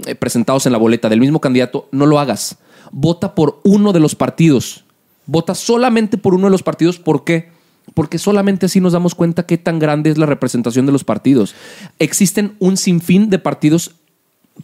eh, 0.07 0.15
presentados 0.15 0.65
en 0.65 0.71
la 0.71 0.79
boleta 0.79 1.09
del 1.09 1.19
mismo 1.19 1.39
candidato, 1.39 1.87
no 1.91 2.07
lo 2.07 2.19
hagas. 2.19 2.57
Vota 2.91 3.35
por 3.35 3.61
uno 3.63 3.93
de 3.93 3.99
los 3.99 4.15
partidos. 4.15 4.84
Vota 5.27 5.55
solamente 5.55 6.17
por 6.17 6.33
uno 6.33 6.47
de 6.47 6.51
los 6.51 6.63
partidos. 6.63 6.99
¿Por 6.99 7.23
qué? 7.23 7.49
Porque 7.93 8.17
solamente 8.17 8.65
así 8.65 8.81
nos 8.81 8.93
damos 8.93 9.15
cuenta 9.15 9.45
qué 9.45 9.57
tan 9.57 9.79
grande 9.79 10.09
es 10.09 10.17
la 10.17 10.25
representación 10.25 10.85
de 10.85 10.91
los 10.91 11.03
partidos. 11.03 11.55
Existen 11.99 12.55
un 12.59 12.77
sinfín 12.77 13.29
de 13.29 13.39
partidos 13.39 13.95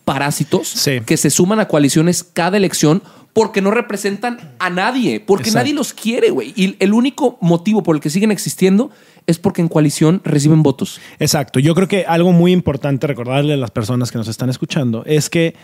parásitos 0.05 0.67
Sí. 0.69 1.01
que 1.05 1.17
se 1.17 1.29
suman 1.29 1.59
a 1.59 1.67
coaliciones 1.67 2.23
cada 2.23 2.57
elección 2.57 3.03
porque 3.33 3.61
no 3.61 3.71
representan 3.71 4.39
a 4.59 4.69
nadie, 4.69 5.19
porque 5.19 5.49
Exacto. 5.49 5.59
nadie 5.63 5.73
los 5.73 5.93
quiere, 5.93 6.31
güey. 6.31 6.53
Y 6.55 6.75
el 6.79 6.93
único 6.93 7.37
motivo 7.41 7.81
por 7.83 7.95
el 7.95 8.01
que 8.01 8.09
siguen 8.09 8.31
existiendo 8.31 8.89
es 9.27 9.37
porque 9.37 9.61
en 9.61 9.67
coalición 9.69 10.21
reciben 10.25 10.63
votos. 10.63 10.99
Exacto. 11.19 11.59
Yo 11.59 11.73
creo 11.75 11.87
que 11.87 12.05
algo 12.05 12.33
muy 12.33 12.51
importante 12.51 13.07
recordarle 13.07 13.53
a 13.53 13.57
las 13.57 13.71
personas 13.71 14.11
que 14.11 14.17
nos 14.17 14.27
están 14.27 14.49
escuchando 14.49 15.03
es 15.05 15.29
que 15.29 15.55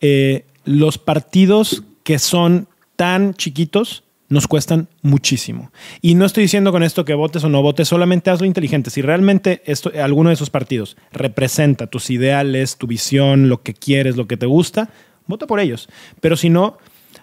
eh, 0.00 0.44
los 0.64 0.98
partidos 0.98 1.82
que 2.02 2.18
son 2.18 2.68
tan 2.96 3.34
chiquitos 3.34 4.02
nos 4.28 4.46
cuestan 4.48 4.88
muchísimo. 5.02 5.70
Y 6.02 6.14
no 6.16 6.24
estoy 6.24 6.42
diciendo 6.44 6.72
con 6.72 6.82
esto 6.82 7.04
que 7.04 7.14
votes 7.14 7.44
o 7.44 7.48
no 7.48 7.62
votes, 7.62 7.86
solamente 7.88 8.30
hazlo 8.30 8.46
inteligente. 8.46 8.90
Si 8.90 9.00
realmente 9.02 9.62
esto, 9.66 9.92
alguno 10.02 10.30
de 10.30 10.34
esos 10.34 10.50
partidos 10.50 10.96
representa 11.12 11.86
tus 11.86 12.10
ideales, 12.10 12.76
tu 12.76 12.86
visión, 12.86 13.48
lo 13.48 13.62
que 13.62 13.72
quieres, 13.74 14.16
lo 14.16 14.26
que 14.26 14.36
te 14.36 14.46
gusta, 14.46 14.90
vota 15.26 15.46
por 15.46 15.60
ellos. 15.60 15.88
Pero 16.20 16.36
si 16.36 16.50
no, 16.50 16.78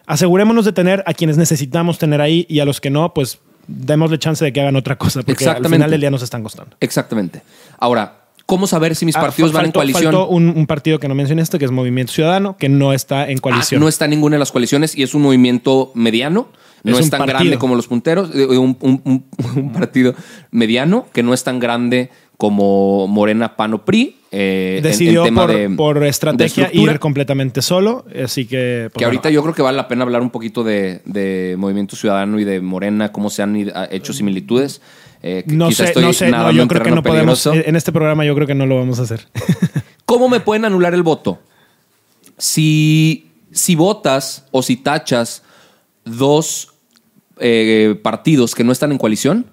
asegurémonos 0.06 0.66
de 0.66 0.72
tener 0.74 1.04
a 1.06 1.14
quienes 1.14 1.38
necesitamos 1.38 1.98
tener 1.98 2.22
ahí 2.22 2.46
y 2.50 2.60
a 2.60 2.66
los 2.66 2.80
que 2.82 2.90
no, 2.90 3.14
pues 3.14 3.40
démosle 3.68 4.20
chance 4.20 4.44
de 4.44 4.52
que 4.54 4.62
hagan 4.62 4.76
otra 4.76 4.98
cosa, 4.98 5.22
porque 5.24 5.48
al 5.48 5.66
final 5.68 5.90
del 5.92 6.00
día 6.02 6.12
nos 6.12 6.22
están 6.24 6.44
costando. 6.44 6.76
Exactamente. 6.82 7.42
Ahora, 7.80 8.24
¿cómo 8.46 8.68
saber 8.68 8.96
si 8.96 9.06
mis 9.06 9.16
Ah, 9.16 9.22
partidos 9.22 9.52
van 9.54 9.66
en 9.66 9.72
coalición? 9.72 10.04
Faltó 10.06 10.28
un, 10.28 10.50
un 10.50 10.68
partido 10.68 11.00
que 11.00 11.08
no 11.08 11.16
mencionaste, 11.16 11.60
que 11.60 11.66
es 11.66 11.72
Movimiento 11.72 12.12
Ciudadano, 12.14 12.58
que 12.58 12.68
no 12.70 12.92
está 12.94 13.30
en 13.30 13.38
Ah, 13.38 13.42
coalición. 13.42 13.82
no 13.82 13.88
está 13.88 14.06
en 14.06 14.12
ninguna 14.12 14.36
de 14.36 14.40
las 14.40 14.52
coaliciones 14.52 14.98
y 14.98 15.04
es 15.04 15.14
un 15.14 15.22
movimiento 15.22 15.92
mediano. 15.96 16.48
No 16.84 17.00
Es 17.00 17.10
tan 17.10 17.20
partido. 17.20 17.38
grande 17.40 17.58
como 17.58 17.76
los 17.76 17.88
punteros. 17.88 18.30
eh, 18.36 18.46
Un, 18.46 18.78
un- 18.82 19.02
un- 19.06 19.26
un 19.56 19.72
partido 19.74 20.14
mediano 20.52 21.08
que 21.14 21.24
no 21.24 21.34
es 21.34 21.44
tan 21.44 21.60
grande 21.60 22.10
como 22.38 23.08
Morena, 23.08 23.56
PAN 23.56 23.74
o 23.76 23.86
PRI. 23.86 24.18
eh, 24.32 24.72
en- 24.72 24.78
en 24.78 24.84
Decidió 24.92 25.24
tema 25.24 25.46
por, 25.46 25.56
de- 25.56 25.70
por 25.70 26.04
estrategia 26.04 26.70
ir 26.74 27.00
completamente 27.00 27.62
solo, 27.62 28.04
así 28.24 28.46
que... 28.46 28.90
pues, 28.92 29.00
Que 29.00 29.06
ahorita 29.06 29.30
yo 29.30 29.42
creo 29.44 29.54
que 29.54 29.62
vale 29.62 29.78
la 29.78 29.88
pena 29.88 30.04
hablar 30.04 30.22
un 30.24 30.32
poquito 30.32 30.64
de, 30.64 31.02
de 31.06 31.56
Movimiento 31.58 31.96
Ciudadano 31.96 32.40
y 32.40 32.44
de 32.44 32.60
Morena, 32.60 33.12
cómo 33.12 33.30
se 33.30 33.44
han 33.44 33.56
hecho 33.92 34.12
similitudes. 34.12 34.82
Eh, 35.22 35.44
No 35.48 35.72
sé, 35.72 35.86
estoy 35.86 36.04
no 36.04 36.12
sé, 36.14 36.30
no, 36.32 36.52
yo 36.52 36.68
creo 36.68 36.82
que 36.84 36.92
no 36.92 37.02
podemos, 37.04 37.44
peligroso. 37.44 37.70
en 37.70 37.76
este 37.78 37.92
programa 37.94 38.26
yo 38.26 38.34
creo 38.36 38.48
que 38.48 38.56
no 38.56 38.66
lo 38.66 38.76
vamos 38.78 39.00
a 39.00 39.04
hacer. 39.04 39.28
¿Cómo 40.06 40.28
me 40.28 40.40
pueden 40.42 40.66
anular 40.66 40.94
el 40.96 41.04
voto? 41.04 41.40
Si, 42.38 43.28
si 43.52 43.76
votas 43.76 44.46
o 44.52 44.62
si 44.64 44.78
tachas 44.78 45.44
dos 46.04 46.73
eh, 47.40 48.00
partidos 48.02 48.56
que 48.56 48.64
no 48.64 48.72
están 48.72 48.92
en 48.92 48.98
coalición, 48.98 49.48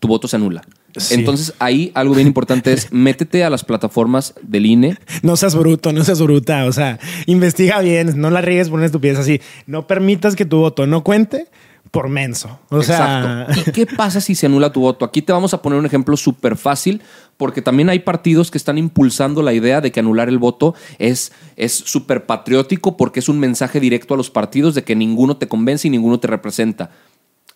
tu 0.00 0.08
voto 0.08 0.28
se 0.28 0.36
anula. 0.36 0.62
Sí. 0.96 1.14
Entonces 1.14 1.54
ahí 1.58 1.92
algo 1.94 2.14
bien 2.14 2.26
importante 2.26 2.72
es 2.72 2.88
métete 2.92 3.44
a 3.44 3.50
las 3.50 3.64
plataformas 3.64 4.34
del 4.42 4.66
INE. 4.66 4.98
no 5.22 5.36
seas 5.36 5.54
bruto, 5.54 5.92
no 5.92 6.02
seas 6.04 6.20
bruta, 6.20 6.64
o 6.64 6.72
sea, 6.72 6.98
investiga 7.26 7.80
bien, 7.80 8.20
no 8.20 8.30
la 8.30 8.40
riegues 8.40 8.68
por 8.68 8.78
una 8.78 8.86
estupidez 8.86 9.18
así. 9.18 9.40
No 9.66 9.86
permitas 9.86 10.34
que 10.34 10.44
tu 10.44 10.58
voto 10.58 10.86
no 10.86 11.04
cuente 11.04 11.48
por 11.90 12.08
menso. 12.08 12.58
O 12.68 12.82
sea, 12.82 13.46
Exacto. 13.48 13.70
¿Y 13.70 13.72
qué 13.72 13.86
pasa 13.86 14.20
si 14.20 14.34
se 14.34 14.46
anula 14.46 14.72
tu 14.72 14.80
voto? 14.80 15.04
Aquí 15.04 15.22
te 15.22 15.32
vamos 15.32 15.54
a 15.54 15.62
poner 15.62 15.78
un 15.78 15.86
ejemplo 15.86 16.16
súper 16.16 16.56
fácil, 16.56 17.02
porque 17.36 17.62
también 17.62 17.88
hay 17.88 18.00
partidos 18.00 18.50
que 18.50 18.58
están 18.58 18.78
impulsando 18.78 19.42
la 19.42 19.52
idea 19.52 19.80
de 19.80 19.92
que 19.92 20.00
anular 20.00 20.28
el 20.28 20.38
voto 20.38 20.74
es 20.98 21.32
es 21.56 21.72
súper 21.72 22.26
patriótico 22.26 22.96
porque 22.96 23.20
es 23.20 23.28
un 23.28 23.40
mensaje 23.40 23.80
directo 23.80 24.14
a 24.14 24.16
los 24.16 24.30
partidos 24.30 24.74
de 24.74 24.84
que 24.84 24.96
ninguno 24.96 25.36
te 25.36 25.48
convence 25.48 25.88
y 25.88 25.90
ninguno 25.90 26.20
te 26.20 26.28
representa. 26.28 26.90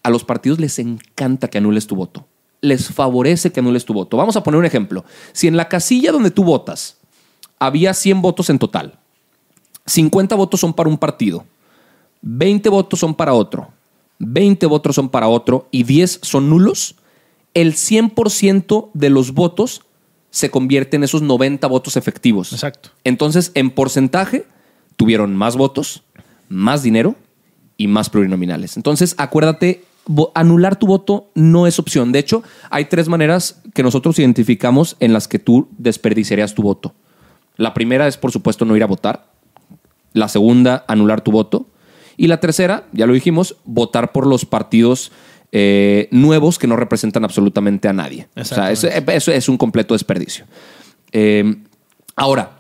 A 0.03 0.11
los 0.11 0.25
partidos 0.25 0.59
les 0.59 0.79
encanta 0.79 1.49
que 1.49 1.59
anules 1.59 1.87
tu 1.87 1.97
voto. 1.97 2.27
Les 2.61 2.89
favorece 2.89 3.51
que 3.51 3.61
anules 3.61 3.85
tu 3.85 3.95
voto. 3.95 4.17
Vamos 4.17 4.37
a 4.37 4.43
poner 4.43 4.59
un 4.59 4.67
ejemplo. 4.67 5.05
Si 5.33 5.49
en 5.49 5.57
la 5.57 5.69
casilla 5.69 6.13
donde 6.13 6.31
tú 6.31 6.45
votas 6.45 6.99
había 7.59 7.95
100 7.95 8.23
votos 8.23 8.51
en 8.51 8.59
total, 8.59 8.99
50 9.87 10.35
votos 10.37 10.61
son 10.61 10.73
para 10.73 10.89
un 10.89 10.99
partido, 10.99 11.45
20 12.23 12.69
votos 12.69 13.01
son 13.01 13.15
para 13.15 13.35
otro 13.35 13.69
20 14.25 14.67
votos 14.67 14.95
son 14.95 15.09
para 15.09 15.29
otro 15.29 15.69
y 15.73 15.83
10 15.83 16.21
son 16.23 16.49
nulos, 16.49 16.95
el 17.55 17.75
100% 17.75 18.91
de 18.95 19.11
los 19.11 19.33
votos 19.33 19.83
se 20.31 20.51
convierte 20.51 20.97
en 20.97 21.03
esos 21.03 21.23
90 21.23 21.67
votos 21.67 21.97
efectivos. 21.97 22.53
Exacto. 22.53 22.91
Entonces, 23.03 23.51
en 23.55 23.71
porcentaje, 23.71 24.47
tuvieron 24.97 25.35
más 25.35 25.57
votos, 25.57 26.05
más 26.49 26.85
dinero 26.85 27.17
y 27.77 27.89
más 27.89 28.09
plurinominales. 28.09 28.77
Entonces, 28.77 29.17
acuérdate, 29.19 29.85
anular 30.35 30.77
tu 30.77 30.87
voto 30.87 31.31
no 31.35 31.67
es 31.67 31.79
opción. 31.79 32.13
De 32.13 32.19
hecho, 32.19 32.43
hay 32.71 32.87
tres 32.87 33.09
maneras 33.09 33.61
que 33.75 33.83
nosotros 33.83 34.19
identificamos 34.19 34.97
en 35.01 35.13
las 35.13 35.29
que 35.29 35.39
tú 35.39 35.69
desperdiciarías 35.79 36.55
tu 36.55 36.63
voto. 36.63 36.95
La 37.57 37.75
primera 37.75 38.09
es, 38.09 38.17
por 38.17 38.33
supuesto, 38.33 38.65
no 38.65 38.77
ir 38.77 38.83
a 38.83 38.87
votar. 38.87 39.27
La 40.13 40.29
segunda, 40.29 40.85
anular 40.89 41.21
tu 41.21 41.31
voto. 41.31 41.67
Y 42.17 42.27
la 42.27 42.41
tercera, 42.41 42.87
ya 42.93 43.07
lo 43.07 43.13
dijimos, 43.13 43.57
votar 43.65 44.13
por 44.13 44.27
los 44.27 44.45
partidos 44.45 45.13
eh, 45.53 46.09
nuevos 46.11 46.59
que 46.59 46.67
no 46.67 46.77
representan 46.77 47.25
absolutamente 47.25 47.89
a 47.89 47.93
nadie. 47.93 48.29
O 48.37 48.45
sea, 48.45 48.71
eso, 48.71 48.89
eso 48.89 49.33
es 49.33 49.49
un 49.49 49.57
completo 49.57 49.95
desperdicio. 49.95 50.47
Eh, 51.13 51.57
ahora, 52.17 52.59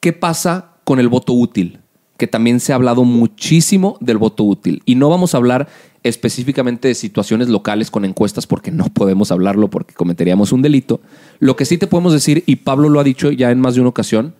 ¿qué 0.00 0.12
pasa 0.12 0.72
con 0.84 1.00
el 1.00 1.08
voto 1.08 1.32
útil? 1.32 1.80
Que 2.16 2.26
también 2.26 2.60
se 2.60 2.72
ha 2.72 2.76
hablado 2.76 3.04
muchísimo 3.04 3.96
del 4.00 4.18
voto 4.18 4.44
útil. 4.44 4.82
Y 4.84 4.94
no 4.94 5.08
vamos 5.08 5.34
a 5.34 5.38
hablar 5.38 5.68
específicamente 6.08 6.88
de 6.88 6.94
situaciones 6.94 7.48
locales 7.48 7.90
con 7.90 8.04
encuestas 8.04 8.46
porque 8.46 8.70
no 8.70 8.86
podemos 8.86 9.30
hablarlo 9.30 9.68
porque 9.68 9.94
cometeríamos 9.94 10.52
un 10.52 10.62
delito. 10.62 11.00
Lo 11.38 11.56
que 11.56 11.64
sí 11.64 11.78
te 11.78 11.86
podemos 11.86 12.12
decir, 12.12 12.42
y 12.46 12.56
Pablo 12.56 12.88
lo 12.88 13.00
ha 13.00 13.04
dicho 13.04 13.30
ya 13.30 13.50
en 13.50 13.60
más 13.60 13.74
de 13.74 13.80
una 13.80 13.90
ocasión, 13.90 14.34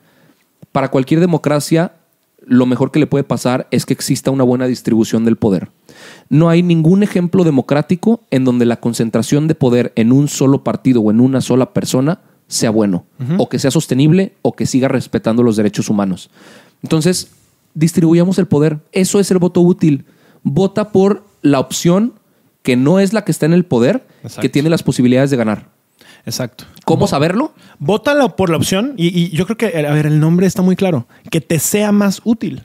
para 0.73 0.91
cualquier 0.91 1.21
democracia 1.21 1.93
lo 2.49 2.65
mejor 2.65 2.91
que 2.91 2.99
le 2.99 3.07
puede 3.07 3.25
pasar 3.25 3.69
es 3.71 3.85
que 3.85 3.93
exista 3.93 4.31
una 4.31 4.43
buena 4.43 4.67
distribución 4.67 5.25
del 5.25 5.37
poder. 5.37 5.69
No 6.31 6.49
hay 6.49 6.63
ningún 6.63 7.03
ejemplo 7.03 7.45
democrático 7.45 8.23
en 8.31 8.45
donde 8.45 8.65
la 8.65 8.81
concentración 8.81 9.49
de 9.49 9.55
poder 9.55 9.93
en 9.97 10.13
un 10.13 10.29
solo 10.29 10.65
partido 10.65 11.03
o 11.03 11.11
en 11.11 11.21
una 11.21 11.43
sola 11.43 11.75
persona 11.75 12.21
sea 12.47 12.71
bueno, 12.71 13.05
o 13.37 13.51
que 13.51 13.59
sea 13.59 13.71
sostenible, 13.71 14.33
o 14.41 14.55
que 14.55 14.65
siga 14.65 14.89
respetando 14.89 15.43
los 15.43 15.57
derechos 15.57 15.91
humanos. 15.91 16.31
Entonces, 16.83 17.29
distribuyamos 17.75 18.39
el 18.39 18.47
poder. 18.47 18.79
Eso 18.93 19.21
es 19.21 19.31
el 19.31 19.39
voto 19.39 19.61
útil. 19.61 20.07
Vota 20.51 20.91
por 20.91 21.25
la 21.43 21.61
opción 21.61 22.15
que 22.63 22.77
no 22.77 23.01
es 23.01 23.13
la 23.13 23.25
que 23.25 23.33
está 23.33 23.47
en 23.47 23.53
el 23.53 23.65
poder, 23.65 24.07
Exacto. 24.23 24.43
que 24.43 24.49
tiene 24.49 24.69
las 24.69 24.83
posibilidades 24.83 25.31
de 25.31 25.37
ganar. 25.37 25.69
Exacto. 26.27 26.65
¿Cómo 26.85 27.07
saberlo? 27.07 27.55
Vótalo 27.79 28.37
por 28.37 28.51
la 28.51 28.57
opción 28.57 28.95
y, 28.97 29.07
y 29.19 29.31
yo 29.31 29.47
creo 29.47 29.57
que, 29.57 29.87
a 29.87 29.93
ver, 29.93 30.07
el 30.07 30.21
nombre 30.21 30.47
está 30.47 30.63
muy 30.63 30.77
claro. 30.77 31.07
Que 31.31 31.41
te 31.41 31.59
sea 31.59 31.93
más 31.93 32.21
útil, 32.25 32.65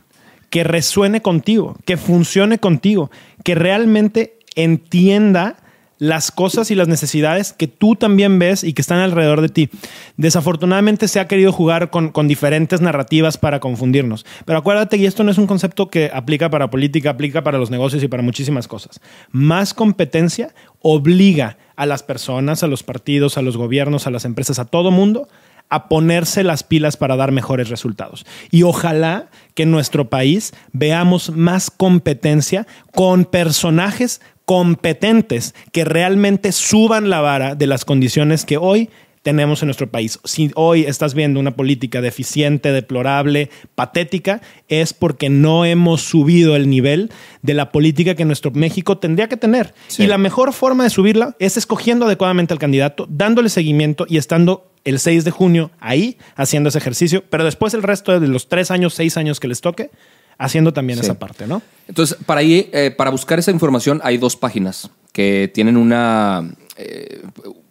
que 0.49 0.63
resuene 0.63 1.21
contigo, 1.21 1.77
que 1.85 1.95
funcione 1.97 2.57
contigo, 2.57 3.11
que 3.43 3.55
realmente 3.55 4.39
entienda 4.55 5.57
las 6.03 6.33
cosas 6.33 6.69
y 6.69 6.75
las 6.75 6.89
necesidades 6.89 7.53
que 7.53 7.69
tú 7.69 7.95
también 7.95 8.37
ves 8.37 8.65
y 8.65 8.73
que 8.73 8.81
están 8.81 8.99
alrededor 8.99 9.39
de 9.39 9.47
ti. 9.47 9.69
Desafortunadamente 10.17 11.07
se 11.07 11.21
ha 11.21 11.29
querido 11.29 11.53
jugar 11.53 11.91
con, 11.91 12.11
diferentes 12.27 12.81
narrativas 12.81 13.37
para 13.37 13.61
confundirnos. 13.61 14.25
Pero 14.43 14.59
acuérdate 14.59 14.97
que 14.97 15.05
esto 15.05 15.23
no 15.23 15.31
es 15.31 15.37
un 15.37 15.47
concepto 15.47 15.89
que 15.89 16.11
aplica 16.13 16.49
para 16.49 16.69
política, 16.69 17.11
aplica 17.11 17.41
para 17.41 17.57
los 17.57 17.71
negocios 17.71 18.03
y 18.03 18.09
para 18.09 18.21
muchísimas 18.21 18.67
cosas. 18.67 18.99
Más 19.31 19.73
competencia 19.73 20.53
obliga 20.81 21.57
a 21.77 21.85
las 21.85 22.03
personas, 22.03 22.63
a 22.63 22.67
los 22.67 22.83
partidos, 22.83 23.37
a 23.37 23.41
los 23.41 23.55
gobiernos, 23.55 24.05
a 24.05 24.11
las 24.11 24.25
empresas, 24.25 24.59
a 24.59 24.65
todo 24.65 24.91
mundo 24.91 25.29
a 25.69 25.89
ponerse 25.89 26.43
las 26.43 26.63
pilas 26.63 26.97
para 26.97 27.15
dar 27.15 27.31
mejores 27.31 27.69
resultados. 27.69 28.27
Y 28.51 28.61
ojalá 28.61 29.29
que 29.55 29.63
en 29.63 29.71
nuestro 29.71 30.07
país 30.07 30.53
veamos 30.71 31.31
más 31.31 31.71
competencia 31.71 32.67
con 32.91 33.25
personajes 33.25 34.21
competentes 34.45 35.55
que 35.71 35.85
realmente 35.85 36.51
suban 36.51 37.09
la 37.09 37.21
vara 37.21 37.55
de 37.55 37.67
las 37.67 37.85
condiciones 37.85 38.45
que 38.45 38.57
hoy 38.57 38.89
tenemos 39.23 39.61
en 39.61 39.67
nuestro 39.67 39.89
país. 39.89 40.19
Si 40.25 40.51
hoy 40.55 40.83
estás 40.83 41.13
viendo 41.13 41.39
una 41.39 41.55
política 41.55 42.01
deficiente, 42.01 42.71
deplorable, 42.71 43.49
patética, 43.73 44.41
es 44.67 44.93
porque 44.93 45.29
no 45.29 45.65
hemos 45.65 46.01
subido 46.01 46.55
el 46.57 46.69
nivel 46.69 47.09
de 47.41 47.53
la 47.53 47.71
política 47.71 48.15
que 48.15 48.25
nuestro 48.25 48.51
México 48.51 48.97
tendría 48.97 49.29
que 49.29 49.37
tener. 49.37 49.73
Sí. 49.87 50.03
Y 50.03 50.07
la 50.07 50.17
mejor 50.17 50.51
forma 50.51 50.83
de 50.83 50.89
subirla 50.89 51.35
es 51.39 51.55
escogiendo 51.55 52.05
adecuadamente 52.05 52.53
al 52.53 52.59
candidato, 52.59 53.07
dándole 53.09 53.47
seguimiento 53.47 54.05
y 54.09 54.17
estando 54.17 54.69
el 54.83 54.99
6 54.99 55.23
de 55.23 55.31
junio 55.31 55.71
ahí 55.79 56.17
haciendo 56.35 56.67
ese 56.67 56.77
ejercicio, 56.77 57.23
pero 57.29 57.45
después 57.45 57.73
el 57.73 57.83
resto 57.83 58.19
de 58.19 58.27
los 58.27 58.49
tres 58.49 58.69
años, 58.69 58.93
seis 58.93 59.15
años 59.15 59.39
que 59.39 59.47
les 59.47 59.61
toque, 59.61 59.91
haciendo 60.37 60.73
también 60.73 60.99
Sí. 60.99 61.05
esa 61.05 61.17
parte, 61.19 61.47
¿no? 61.47 61.61
Entonces, 61.87 62.17
para, 62.25 62.41
ahí, 62.41 62.69
eh, 62.73 62.91
para 62.95 63.09
buscar 63.11 63.39
esa 63.39 63.51
información 63.51 63.99
hay 64.03 64.17
dos 64.17 64.35
páginas 64.35 64.89
que 65.11 65.51
tienen 65.53 65.77
una, 65.77 66.53
eh, 66.77 67.21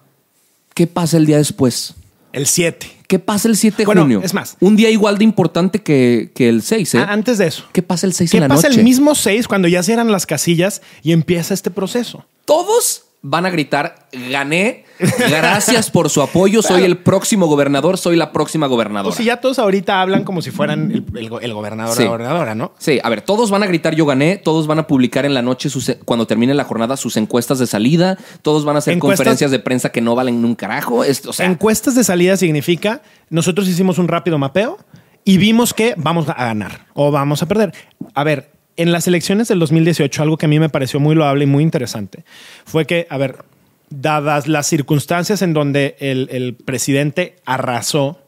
¿Qué 0.75 0.87
pasa 0.87 1.17
el 1.17 1.27
día 1.27 1.39
después? 1.39 1.95
El 2.39 2.47
7. 2.47 2.87
¿Qué 3.09 3.19
pasa 3.19 3.49
el 3.49 3.57
7 3.57 3.79
de 3.79 3.85
Bueno, 3.85 4.03
junio? 4.03 4.21
es 4.23 4.33
más. 4.33 4.57
Un 4.61 4.77
día 4.77 4.91
igual 4.91 5.19
de 5.19 5.25
importante 5.25 5.81
que, 5.81 6.31
que 6.35 6.49
el 6.49 6.63
6, 6.63 6.95
¿eh? 6.95 6.99
Ah, 7.01 7.13
antes 7.13 7.39
de 7.39 7.49
eso. 7.49 7.65
¿Qué 7.73 7.83
pasa 7.83 8.07
el 8.07 8.13
6 8.15 8.31
¿Qué 8.31 8.37
en 8.37 8.43
la 8.43 8.49
pasa 8.49 8.69
noche? 8.69 8.79
el 8.79 8.85
mismo 8.85 9.15
6 9.17 9.49
cuando 9.49 9.67
ya 9.67 9.83
cierran 9.83 10.13
las 10.13 10.25
casillas 10.25 10.81
y 11.03 11.11
empieza 11.11 11.53
este 11.53 11.71
proceso? 11.73 12.25
Todos 12.45 13.07
van 13.23 13.47
a 13.47 13.51
gritar, 13.51 14.07
gané, 14.31 14.85
gracias 15.29 15.91
por 15.91 16.09
su 16.11 16.23
apoyo, 16.23 16.63
soy 16.63 16.85
el 16.85 16.99
próximo 16.99 17.47
gobernador, 17.47 17.99
soy 17.99 18.17
la 18.17 18.33
próxima 18.33 18.67
gobernadora. 18.67 19.13
O 19.13 19.17
si 19.17 19.25
ya 19.25 19.39
todos 19.41 19.59
ahorita 19.59 20.01
hablan 20.01 20.25
como 20.25 20.43
si 20.43 20.51
fueran 20.51 20.91
el, 20.91 21.05
el 21.17 21.29
go- 21.29 21.41
el 21.41 21.53
gobernador 21.53 21.97
Sí. 21.97 22.03
o 22.03 22.07
la 22.07 22.11
gobernadora, 22.13 22.55
¿no? 22.55 22.73
Sí, 22.79 22.99
a 23.03 23.09
ver, 23.09 23.23
todos 23.23 23.51
van 23.51 23.63
a 23.63 23.67
gritar 23.67 23.95
yo 23.95 24.07
gané, 24.07 24.37
todos 24.39 24.67
van 24.67 24.79
a 24.81 24.87
publicar 24.87 25.25
en 25.27 25.35
la 25.35 25.43
noche, 25.43 25.69
sus- 25.71 25.97
cuando 26.05 26.27
termine 26.27 26.55
la 26.55 26.65
jornada, 26.65 26.97
sus 26.97 27.17
encuestas 27.17 27.59
de 27.59 27.67
salida, 27.67 28.19
todos 28.43 28.65
van 28.65 28.77
a 28.77 28.79
hacer 28.81 28.95
Encuestas- 28.95 29.19
conferencias 29.19 29.51
de 29.51 29.59
prensa 29.59 29.91
que 29.91 30.01
no 30.01 30.15
valen 30.15 30.45
un 30.45 30.55
carajo. 30.55 31.05
Esto, 31.05 31.31
o 31.31 31.33
sea, 31.33 31.47
Encuestas 31.47 31.95
de 31.95 32.05
salida 32.05 32.37
significa 32.37 33.03
nosotros 33.31 33.69
hicimos 33.69 33.99
un 33.99 34.09
rápido 34.09 34.39
mapeo 34.39 34.79
y 35.25 35.39
vimos 35.39 35.75
que 35.75 35.95
vamos 35.97 36.29
a 36.29 36.35
ganar 36.35 36.87
o 36.95 37.11
vamos 37.11 37.43
a 37.43 37.47
perder. 37.47 37.73
A 38.15 38.25
ver, 38.25 38.51
en 38.79 38.91
las 38.93 39.07
elecciones 39.07 39.49
del 39.49 39.59
2018, 39.59 40.23
algo 40.23 40.39
que 40.39 40.47
a 40.47 40.49
mí 40.49 40.59
me 40.59 40.71
pareció 40.71 40.99
muy 41.01 41.15
loable 41.15 41.45
y 41.45 41.47
muy 41.47 41.63
interesante 41.63 42.25
fue 42.65 42.87
que, 42.87 43.07
a 43.11 43.19
ver, 43.19 43.45
dadas 43.91 44.49
las 44.49 44.67
circunstancias 44.67 45.43
en 45.43 45.53
donde 45.53 45.97
el, 46.01 46.29
el 46.33 46.55
presidente 46.55 47.37
arrasó, 47.45 48.21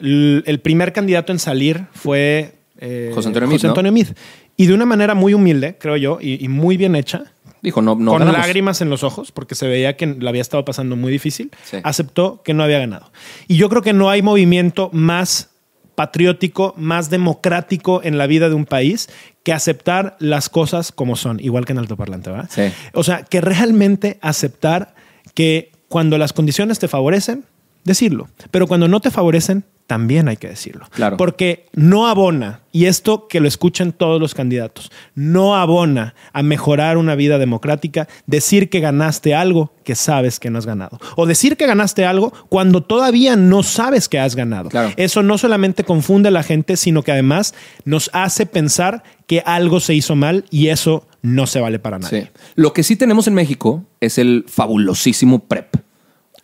el 0.00 0.60
primer 0.62 0.92
candidato 0.92 1.32
en 1.32 1.38
salir 1.38 1.84
fue 1.92 2.54
eh, 2.78 3.10
José 3.14 3.28
Antonio 3.28 3.48
Meade, 3.48 3.58
José 3.58 3.66
¿no? 3.66 3.70
Antonio 3.72 3.92
Meade. 3.92 4.14
Y 4.56 4.66
de 4.66 4.74
una 4.74 4.86
manera 4.86 5.14
muy 5.14 5.34
humilde, 5.34 5.76
creo 5.78 5.96
yo, 5.96 6.18
y, 6.20 6.42
y 6.44 6.48
muy 6.48 6.76
bien 6.76 6.94
hecha, 6.96 7.24
dijo, 7.62 7.82
no, 7.82 7.94
no 7.96 8.12
con 8.12 8.20
ganamos. 8.20 8.40
lágrimas 8.40 8.80
en 8.80 8.88
los 8.90 9.02
ojos, 9.02 9.32
porque 9.32 9.54
se 9.54 9.66
veía 9.68 9.96
que 9.96 10.06
la 10.06 10.30
había 10.30 10.40
estado 10.42 10.64
pasando 10.64 10.96
muy 10.96 11.12
difícil, 11.12 11.50
Sí. 11.64 11.76
aceptó 11.82 12.42
que 12.42 12.54
no 12.54 12.62
había 12.62 12.78
ganado. 12.78 13.10
Y 13.48 13.56
yo 13.56 13.68
creo 13.68 13.82
que 13.82 13.92
no 13.92 14.08
hay 14.10 14.22
movimiento 14.22 14.88
más 14.92 15.50
patriótico, 16.00 16.72
más 16.78 17.10
democrático 17.10 18.00
en 18.02 18.16
la 18.16 18.26
vida 18.26 18.48
de 18.48 18.54
un 18.54 18.64
país 18.64 19.10
que 19.42 19.52
aceptar 19.52 20.16
las 20.18 20.48
cosas 20.48 20.92
como 20.92 21.14
son, 21.14 21.40
igual 21.40 21.66
que 21.66 21.72
en 21.72 21.78
altoparlante, 21.78 22.30
¿verdad? 22.30 22.48
Sí. 22.50 22.72
O 22.94 23.04
sea, 23.04 23.22
que 23.22 23.42
realmente 23.42 24.18
aceptar 24.22 24.94
que 25.34 25.72
cuando 25.88 26.16
las 26.16 26.32
condiciones 26.32 26.78
te 26.78 26.88
favorecen, 26.88 27.44
decirlo, 27.84 28.30
pero 28.50 28.66
cuando 28.66 28.88
no 28.88 29.00
te 29.00 29.10
favorecen, 29.10 29.64
también 29.90 30.28
hay 30.28 30.36
que 30.36 30.46
decirlo. 30.46 30.86
Claro. 30.90 31.16
Porque 31.16 31.66
no 31.72 32.06
abona, 32.06 32.60
y 32.70 32.84
esto 32.84 33.26
que 33.26 33.40
lo 33.40 33.48
escuchen 33.48 33.90
todos 33.90 34.20
los 34.20 34.36
candidatos, 34.36 34.92
no 35.16 35.56
abona 35.56 36.14
a 36.32 36.44
mejorar 36.44 36.96
una 36.96 37.16
vida 37.16 37.38
democrática 37.38 38.06
decir 38.24 38.70
que 38.70 38.78
ganaste 38.78 39.34
algo 39.34 39.72
que 39.82 39.96
sabes 39.96 40.38
que 40.38 40.48
no 40.48 40.58
has 40.58 40.66
ganado. 40.66 41.00
O 41.16 41.26
decir 41.26 41.56
que 41.56 41.66
ganaste 41.66 42.04
algo 42.04 42.32
cuando 42.48 42.84
todavía 42.84 43.34
no 43.34 43.64
sabes 43.64 44.08
que 44.08 44.20
has 44.20 44.36
ganado. 44.36 44.68
Claro. 44.68 44.92
Eso 44.96 45.24
no 45.24 45.38
solamente 45.38 45.82
confunde 45.82 46.28
a 46.28 46.30
la 46.30 46.44
gente, 46.44 46.76
sino 46.76 47.02
que 47.02 47.10
además 47.10 47.52
nos 47.84 48.10
hace 48.12 48.46
pensar 48.46 49.02
que 49.26 49.42
algo 49.44 49.80
se 49.80 49.94
hizo 49.94 50.14
mal 50.14 50.44
y 50.50 50.68
eso 50.68 51.04
no 51.20 51.48
se 51.48 51.58
vale 51.58 51.80
para 51.80 51.98
nadie. 51.98 52.26
Sí. 52.26 52.28
Lo 52.54 52.72
que 52.72 52.84
sí 52.84 52.94
tenemos 52.94 53.26
en 53.26 53.34
México 53.34 53.84
es 53.98 54.18
el 54.18 54.44
fabulosísimo 54.46 55.40
PREP. 55.48 55.74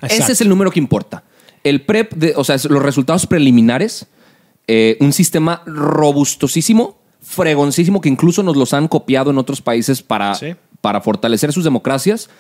Exacto. 0.03 0.17
Ese 0.17 0.33
es 0.33 0.41
el 0.41 0.49
número 0.49 0.73
que 0.73 0.81
importa. 0.81 1.23
El 1.69 1.83
PREP, 1.83 2.13
de- 2.15 2.35
o 2.37 2.45
sea, 2.45 2.57
los 2.69 2.83
resultados 2.83 3.27
preliminares, 3.27 4.07
eh, 4.69 4.97
un 5.01 5.13
sistema 5.13 5.63
robustosísimo, 5.67 6.99
fregoncísimo, 7.21 8.01
que 8.01 8.09
incluso 8.09 8.43
nos 8.43 8.57
los 8.57 8.73
han 8.73 8.89
copiado 8.89 9.31
en 9.31 9.39
otros 9.39 9.61
países 9.61 10.03
para, 10.03 10.35
Sí. 10.35 10.55
para 10.81 11.01
fortalecer 11.01 11.53
sus 11.53 11.65
democracias. 11.65 12.31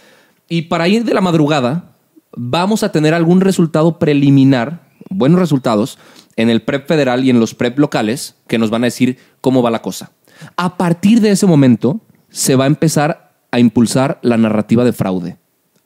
Y 0.49 0.62
para 0.62 0.87
ir 0.89 1.05
de 1.05 1.15
la 1.15 1.21
madrugada, 1.21 1.93
vamos 2.37 2.83
a 2.83 2.93
tener 2.93 3.15
algún 3.15 3.41
resultado 3.41 3.99
preliminar. 3.99 4.87
buenos 5.09 5.39
resultados 5.39 5.99
en 6.35 6.51
el 6.51 6.62
PREP 6.62 6.89
federal 6.89 7.23
y 7.25 7.31
en 7.31 7.39
los 7.39 7.55
PREP 7.55 7.79
locales 7.79 8.35
que 8.49 8.59
nos 8.59 8.71
van 8.71 8.83
a 8.83 8.87
decir 8.89 9.19
cómo 9.41 9.62
va 9.62 9.71
la 9.71 9.81
cosa. 9.81 10.11
A 10.57 10.77
partir 10.77 11.21
de 11.21 11.31
ese 11.31 11.47
momento 11.47 12.01
se 12.29 12.57
va 12.57 12.65
a 12.65 12.67
empezar 12.67 13.33
a 13.53 13.61
impulsar 13.61 14.19
la 14.23 14.37
narrativa 14.37 14.85
de 14.85 14.93
fraude. 14.93 15.37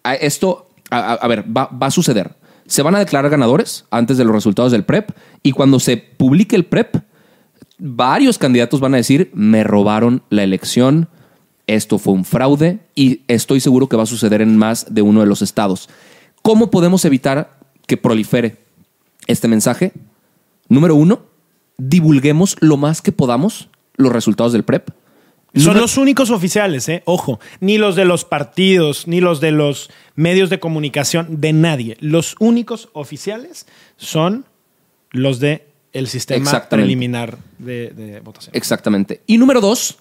A- 0.05 0.15
Esto, 0.15 0.69
a, 0.91 0.97
a- 1.01 1.15
a 1.15 1.29
ver, 1.29 1.45
va, 1.55 1.67
va 1.67 1.89
a 1.89 1.91
suceder. 1.91 2.35
Se 2.71 2.83
van 2.83 2.95
a 2.95 3.01
declarar 3.01 3.33
ganadores 3.33 3.85
antes 3.91 4.17
de 4.17 4.25
los 4.25 4.33
resultados 4.33 4.71
del 4.71 4.85
PREP 4.85 5.11
y 5.43 5.51
cuando 5.51 5.81
se 5.81 5.97
publique 5.97 6.55
el 6.55 6.67
PREP, 6.67 6.99
varios 7.81 8.39
candidatos 8.39 8.79
van 8.79 8.95
a 8.95 8.99
decir, 8.99 9.29
me 9.35 9.65
robaron 9.65 10.23
la 10.31 10.45
elección, 10.45 11.09
esto 11.67 11.99
fue 11.99 12.13
un 12.13 12.25
fraude 12.25 12.79
y 12.95 13.23
estoy 13.27 13.59
seguro 13.59 13.89
que 13.89 13.97
va 13.97 14.05
a 14.05 14.07
suceder 14.07 14.41
en 14.41 14.57
más 14.57 14.87
de 14.95 15.03
uno 15.03 15.19
de 15.19 15.27
los 15.27 15.43
estados. 15.43 15.89
¿Cómo 16.43 16.71
podemos 16.71 17.05
evitar 17.05 17.59
que 17.89 17.97
prolifere 17.97 18.59
este 19.27 19.49
mensaje? 19.49 19.93
Número 20.69 20.95
uno, 20.95 21.23
divulguemos 21.77 22.57
lo 22.61 22.77
más 22.77 23.03
que 23.03 23.11
podamos 23.11 23.69
los 23.97 24.13
resultados 24.13 24.53
del 24.53 24.63
PREP. 24.63 24.91
Son 25.55 25.79
los 25.79 25.97
únicos 25.97 26.31
oficiales, 26.31 26.89
¿eh? 26.89 27.03
Ojo, 27.07 27.41
ni 27.61 27.77
los 27.77 27.97
de 27.97 28.05
los 28.05 28.25
partidos, 28.25 29.07
ni 29.09 29.21
los 29.21 29.41
de 29.41 29.51
los 29.51 29.91
medios 30.15 30.49
de 30.49 30.61
comunicación, 30.61 31.41
de 31.41 31.53
nadie. 31.53 31.97
Los 32.01 32.37
únicos 32.39 32.89
oficiales 32.93 33.67
son 33.97 34.45
los 35.11 35.41
de 35.41 35.67
el 35.93 36.07
sistema 36.07 36.69
preliminar 36.69 37.39
de, 37.59 37.91
de 37.91 38.21
votación. 38.21 38.55
Exactamente. 38.55 39.23
Y 39.27 39.39
número 39.39 39.61
dos, 39.61 39.99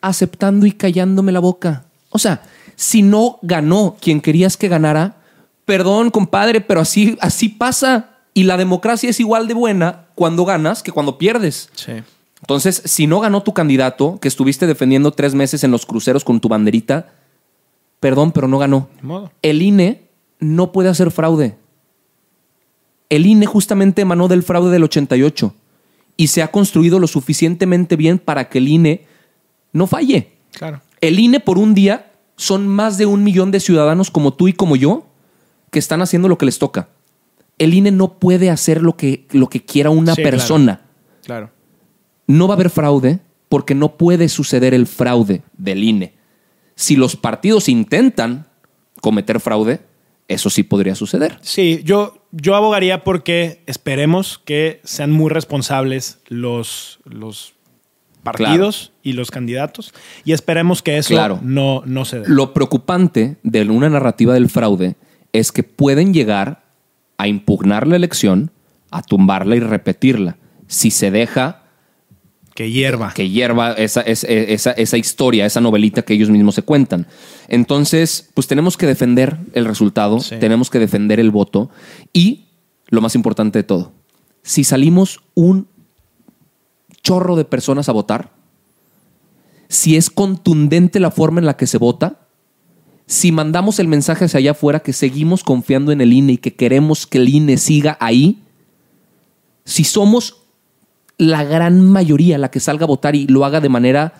aceptando 0.00 0.66
y 0.66 0.72
callándome 0.72 1.30
la 1.30 1.40
boca. 1.40 1.84
O 2.10 2.18
sea, 2.18 2.42
si 2.74 3.02
no 3.02 3.38
ganó 3.42 3.96
quien 4.00 4.20
querías 4.20 4.56
que 4.56 4.68
ganara, 4.68 5.16
perdón, 5.64 6.10
compadre, 6.10 6.60
pero 6.60 6.80
así, 6.80 7.16
así 7.20 7.48
pasa. 7.48 8.10
Y 8.34 8.44
la 8.44 8.56
democracia 8.56 9.10
es 9.10 9.20
igual 9.20 9.46
de 9.46 9.54
buena 9.54 10.06
cuando 10.16 10.44
ganas 10.44 10.82
que 10.82 10.90
cuando 10.90 11.18
pierdes. 11.18 11.70
Sí. 11.74 11.92
Entonces, 12.44 12.82
si 12.84 13.06
no 13.06 13.20
ganó 13.20 13.42
tu 13.42 13.54
candidato, 13.54 14.18
que 14.20 14.28
estuviste 14.28 14.66
defendiendo 14.66 15.12
tres 15.12 15.34
meses 15.34 15.64
en 15.64 15.70
los 15.70 15.86
cruceros 15.86 16.24
con 16.24 16.40
tu 16.40 16.48
banderita, 16.50 17.08
perdón, 18.00 18.32
pero 18.32 18.48
no 18.48 18.58
ganó. 18.58 18.88
Modo. 19.00 19.32
El 19.40 19.62
INE 19.62 20.02
no 20.40 20.70
puede 20.70 20.90
hacer 20.90 21.10
fraude. 21.10 21.56
El 23.08 23.24
INE 23.24 23.46
justamente 23.46 24.02
emanó 24.02 24.28
del 24.28 24.42
fraude 24.42 24.70
del 24.70 24.84
88 24.84 25.54
y 26.18 26.26
se 26.26 26.42
ha 26.42 26.50
construido 26.50 26.98
lo 26.98 27.06
suficientemente 27.06 27.96
bien 27.96 28.18
para 28.18 28.50
que 28.50 28.58
el 28.58 28.68
INE 28.68 29.06
no 29.72 29.86
falle. 29.86 30.32
Claro. 30.52 30.82
El 31.00 31.18
INE 31.18 31.40
por 31.40 31.56
un 31.56 31.72
día 31.72 32.12
son 32.36 32.68
más 32.68 32.98
de 32.98 33.06
un 33.06 33.24
millón 33.24 33.52
de 33.52 33.60
ciudadanos 33.60 34.10
como 34.10 34.34
tú 34.34 34.48
y 34.48 34.52
como 34.52 34.76
yo 34.76 35.06
que 35.70 35.78
están 35.78 36.02
haciendo 36.02 36.28
lo 36.28 36.36
que 36.36 36.44
les 36.44 36.58
toca. 36.58 36.88
El 37.56 37.72
INE 37.72 37.90
no 37.90 38.18
puede 38.18 38.50
hacer 38.50 38.82
lo 38.82 38.96
que, 38.98 39.26
lo 39.30 39.48
que 39.48 39.64
quiera 39.64 39.88
una 39.88 40.14
Sí, 40.14 40.20
claro. 40.20 40.30
persona. 40.36 40.80
Claro. 41.24 41.50
No 42.26 42.46
va 42.48 42.54
a 42.54 42.56
haber 42.56 42.70
fraude 42.70 43.20
porque 43.48 43.74
no 43.74 43.96
puede 43.96 44.28
suceder 44.28 44.74
el 44.74 44.86
fraude 44.86 45.42
del 45.56 45.84
INE. 45.84 46.14
Si 46.74 46.96
los 46.96 47.16
partidos 47.16 47.68
intentan 47.68 48.46
cometer 49.00 49.38
fraude, 49.40 49.80
eso 50.26 50.50
sí 50.50 50.62
podría 50.62 50.94
suceder. 50.94 51.38
Sí, 51.42 51.82
yo, 51.84 52.26
yo 52.32 52.54
abogaría 52.56 53.04
porque 53.04 53.62
esperemos 53.66 54.40
que 54.44 54.80
sean 54.84 55.12
muy 55.12 55.28
responsables 55.30 56.18
los, 56.28 56.98
los 57.04 57.52
partidos 58.22 58.92
y 59.02 59.12
los 59.12 59.30
candidatos 59.30 59.92
y 60.24 60.32
esperemos 60.32 60.82
que 60.82 60.96
eso 60.96 61.10
Claro. 61.10 61.38
no, 61.42 61.82
no 61.84 62.04
se 62.06 62.20
dé. 62.20 62.28
Lo 62.28 62.54
preocupante 62.54 63.36
de 63.42 63.68
una 63.68 63.90
narrativa 63.90 64.32
del 64.34 64.48
fraude 64.48 64.96
es 65.32 65.52
que 65.52 65.62
pueden 65.62 66.14
llegar 66.14 66.64
a 67.18 67.28
impugnar 67.28 67.86
la 67.86 67.96
elección, 67.96 68.50
a 68.90 69.02
tumbarla 69.02 69.56
y 69.56 69.60
repetirla. 69.60 70.38
Si 70.66 70.90
se 70.90 71.10
deja 71.10 71.63
que 72.54 72.70
hierva. 72.70 73.12
que 73.12 73.28
hierva 73.28 73.72
esa, 73.72 74.00
esa, 74.02 74.26
esa, 74.28 74.70
esa 74.72 74.96
historia, 74.96 75.44
esa 75.44 75.60
novelita 75.60 76.02
que 76.02 76.14
ellos 76.14 76.30
mismos 76.30 76.54
se 76.54 76.62
cuentan. 76.62 77.06
Entonces, 77.48 78.30
pues 78.34 78.46
tenemos 78.46 78.76
que 78.76 78.86
defender 78.86 79.38
el 79.54 79.64
resultado, 79.64 80.20
Sí. 80.20 80.36
tenemos 80.38 80.70
que 80.70 80.78
defender 80.78 81.18
el 81.20 81.30
voto 81.30 81.70
y, 82.12 82.46
lo 82.88 83.00
más 83.00 83.14
importante 83.14 83.58
de 83.58 83.64
todo, 83.64 83.92
si 84.42 84.62
salimos 84.62 85.20
un 85.34 85.66
chorro 87.02 87.34
de 87.36 87.44
personas 87.44 87.88
a 87.88 87.92
votar, 87.92 88.32
si 89.68 89.96
es 89.96 90.10
contundente 90.10 91.00
la 91.00 91.10
forma 91.10 91.40
en 91.40 91.46
la 91.46 91.56
que 91.56 91.66
se 91.66 91.78
vota, 91.78 92.20
si 93.06 93.32
mandamos 93.32 93.78
el 93.80 93.88
mensaje 93.88 94.26
hacia 94.26 94.38
allá 94.38 94.52
afuera 94.52 94.80
que 94.80 94.92
seguimos 94.92 95.42
confiando 95.42 95.92
en 95.92 96.00
el 96.00 96.12
INE 96.12 96.34
y 96.34 96.38
que 96.38 96.54
queremos 96.54 97.06
que 97.06 97.18
el 97.18 97.28
INE 97.28 97.58
siga 97.58 97.96
ahí, 98.00 98.42
si 99.64 99.84
somos 99.84 100.43
la 101.18 101.44
gran 101.44 101.80
mayoría 101.80 102.38
la 102.38 102.50
que 102.50 102.60
salga 102.60 102.84
a 102.84 102.88
votar 102.88 103.14
y 103.14 103.26
lo 103.26 103.44
haga 103.44 103.60
de 103.60 103.68
manera 103.68 104.14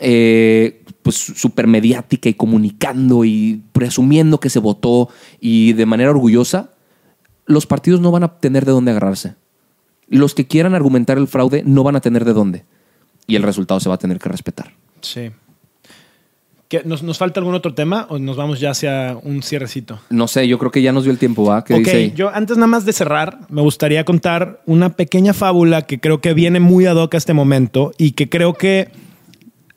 eh, 0.00 0.82
pues 1.02 1.16
súper 1.16 1.66
mediática 1.66 2.28
y 2.28 2.34
comunicando 2.34 3.24
y 3.24 3.62
presumiendo 3.72 4.40
que 4.40 4.50
se 4.50 4.58
votó 4.58 5.08
y 5.40 5.72
de 5.72 5.86
manera 5.86 6.10
orgullosa, 6.10 6.70
los 7.46 7.66
partidos 7.66 8.00
no 8.00 8.10
van 8.10 8.24
a 8.24 8.38
tener 8.38 8.64
de 8.64 8.72
dónde 8.72 8.90
agarrarse. 8.90 9.36
Los 10.08 10.34
que 10.34 10.46
quieran 10.46 10.74
argumentar 10.74 11.18
el 11.18 11.28
fraude 11.28 11.62
no 11.64 11.82
van 11.82 11.96
a 11.96 12.00
tener 12.00 12.24
de 12.24 12.32
dónde. 12.32 12.64
Y 13.26 13.36
el 13.36 13.42
resultado 13.42 13.80
se 13.80 13.88
va 13.88 13.96
a 13.96 13.98
tener 13.98 14.18
que 14.18 14.28
respetar. 14.28 14.74
Sí. 15.00 15.30
¿Qué, 16.68 16.82
nos, 16.84 17.02
¿Nos 17.02 17.18
falta 17.18 17.40
algún 17.40 17.54
otro 17.54 17.74
tema 17.74 18.06
o 18.10 18.18
nos 18.18 18.36
vamos 18.36 18.58
ya 18.58 18.70
hacia 18.70 19.16
un 19.22 19.42
cierrecito? 19.42 20.00
No 20.10 20.26
sé, 20.26 20.48
yo 20.48 20.58
creo 20.58 20.70
que 20.70 20.82
ya 20.82 20.92
nos 20.92 21.04
dio 21.04 21.12
el 21.12 21.18
tiempo, 21.18 21.44
¿va? 21.44 21.62
¿Qué 21.62 21.74
Ok, 21.74 21.80
dice 21.80 22.12
yo 22.14 22.30
antes 22.34 22.56
nada 22.56 22.66
más 22.66 22.84
de 22.84 22.92
cerrar, 22.92 23.40
me 23.48 23.62
gustaría 23.62 24.04
contar 24.04 24.60
una 24.66 24.94
pequeña 24.94 25.32
fábula 25.32 25.82
que 25.82 26.00
creo 26.00 26.20
que 26.20 26.34
viene 26.34 26.58
muy 26.58 26.86
ad 26.86 26.96
hoc 26.96 27.14
a 27.14 27.18
este 27.18 27.34
momento 27.34 27.92
y 27.98 28.12
que 28.12 28.28
creo 28.28 28.54
que 28.54 28.88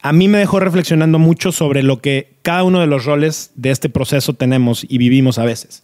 a 0.02 0.14
mí 0.14 0.28
me 0.28 0.38
dejó 0.40 0.60
reflexionando 0.60 1.20
mucho 1.20 1.52
sobre 1.52 1.84
lo 1.84 2.02
que 2.02 2.34
cada 2.42 2.64
uno 2.64 2.80
de 2.80 2.88
los 2.88 3.06
roles 3.06 3.52
de 3.56 3.72
este 3.72 3.90
proceso 3.90 4.34
tenemos 4.34 4.86
y 4.88 4.98
vivimos 4.98 5.38
a 5.38 5.46
veces. 5.46 5.84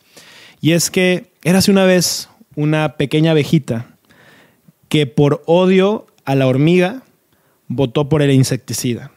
Y 0.61 0.71
es 0.71 0.89
que 0.89 1.31
érase 1.43 1.69
una 1.69 1.83
vez 1.83 2.29
una 2.55 2.95
pequeña 2.97 3.31
abejita 3.31 3.87
que 4.89 5.05
por 5.05 5.43
odio 5.45 6.07
a 6.23 6.35
la 6.35 6.47
hormiga 6.47 7.03
votó 7.67 8.09
por 8.09 8.21
el 8.21 8.31
insecticida. 8.31 9.11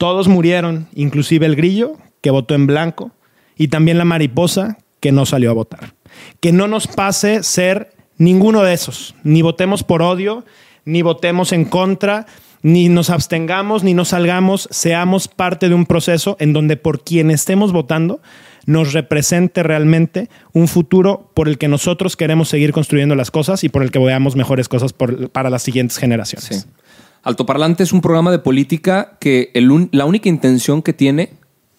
Todos 0.00 0.28
murieron, 0.28 0.88
inclusive 0.94 1.44
el 1.44 1.56
grillo, 1.56 1.98
que 2.22 2.30
votó 2.30 2.54
en 2.54 2.66
blanco, 2.66 3.10
y 3.54 3.68
también 3.68 3.98
la 3.98 4.06
mariposa, 4.06 4.78
que 4.98 5.12
no 5.12 5.26
salió 5.26 5.50
a 5.50 5.52
votar. 5.52 5.92
Que 6.40 6.52
no 6.52 6.68
nos 6.68 6.86
pase 6.86 7.42
ser 7.42 7.92
ninguno 8.16 8.62
de 8.62 8.72
esos. 8.72 9.14
Ni 9.24 9.42
votemos 9.42 9.84
por 9.84 10.00
odio, 10.00 10.46
ni 10.86 11.02
votemos 11.02 11.52
en 11.52 11.66
contra, 11.66 12.24
ni 12.62 12.88
nos 12.88 13.10
abstengamos, 13.10 13.84
ni 13.84 13.92
nos 13.92 14.08
salgamos. 14.08 14.68
Seamos 14.70 15.28
parte 15.28 15.68
de 15.68 15.74
un 15.74 15.84
proceso 15.84 16.34
en 16.40 16.54
donde 16.54 16.78
por 16.78 17.04
quien 17.04 17.30
estemos 17.30 17.70
votando 17.70 18.22
nos 18.64 18.94
represente 18.94 19.62
realmente 19.62 20.30
un 20.54 20.66
futuro 20.66 21.30
por 21.34 21.46
el 21.46 21.58
que 21.58 21.68
nosotros 21.68 22.16
queremos 22.16 22.48
seguir 22.48 22.72
construyendo 22.72 23.16
las 23.16 23.30
cosas 23.30 23.64
y 23.64 23.68
por 23.68 23.82
el 23.82 23.90
que 23.90 23.98
veamos 23.98 24.34
mejores 24.34 24.66
cosas 24.66 24.94
para 24.94 25.50
las 25.50 25.62
siguientes 25.62 25.98
generaciones. 25.98 26.66
Altoparlante 27.22 27.82
es 27.82 27.92
un 27.92 28.00
programa 28.00 28.30
de 28.30 28.38
política 28.38 29.16
que 29.20 29.50
el 29.54 29.88
la 29.92 30.06
única 30.06 30.28
intención 30.28 30.82
que 30.82 30.92
tiene 30.92 31.34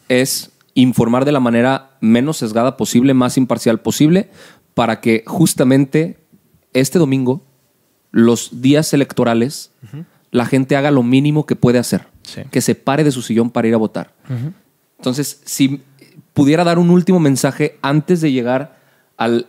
es 0.07 0.51
informar 0.75 1.25
de 1.25 1.31
la 1.31 1.39
manera 1.39 1.91
menos 1.99 2.37
sesgada 2.37 2.77
posible, 2.77 3.13
más 3.13 3.37
imparcial 3.37 3.79
posible, 3.79 4.29
para 4.73 5.01
que 5.01 5.23
justamente 5.25 6.17
este 6.73 6.99
domingo, 6.99 7.43
los 8.11 8.61
días 8.61 8.93
electorales, 8.93 9.71
la 10.31 10.45
gente 10.45 10.75
haga 10.75 10.91
lo 10.91 11.03
mínimo 11.03 11.45
que 11.45 11.55
puede 11.55 11.79
hacer, 11.79 12.07
Sí. 12.23 12.41
que 12.51 12.61
se 12.61 12.75
pare 12.75 13.03
de 13.03 13.11
su 13.11 13.21
sillón 13.21 13.49
para 13.49 13.67
ir 13.67 13.73
a 13.73 13.77
votar. 13.77 14.13
Entonces, 14.97 15.41
si 15.43 15.81
pudiera 16.33 16.63
dar 16.63 16.77
un 16.79 16.89
último 16.91 17.19
mensaje 17.19 17.77
antes 17.81 18.21
de 18.21 18.31
llegar 18.31 18.79
al 19.17 19.47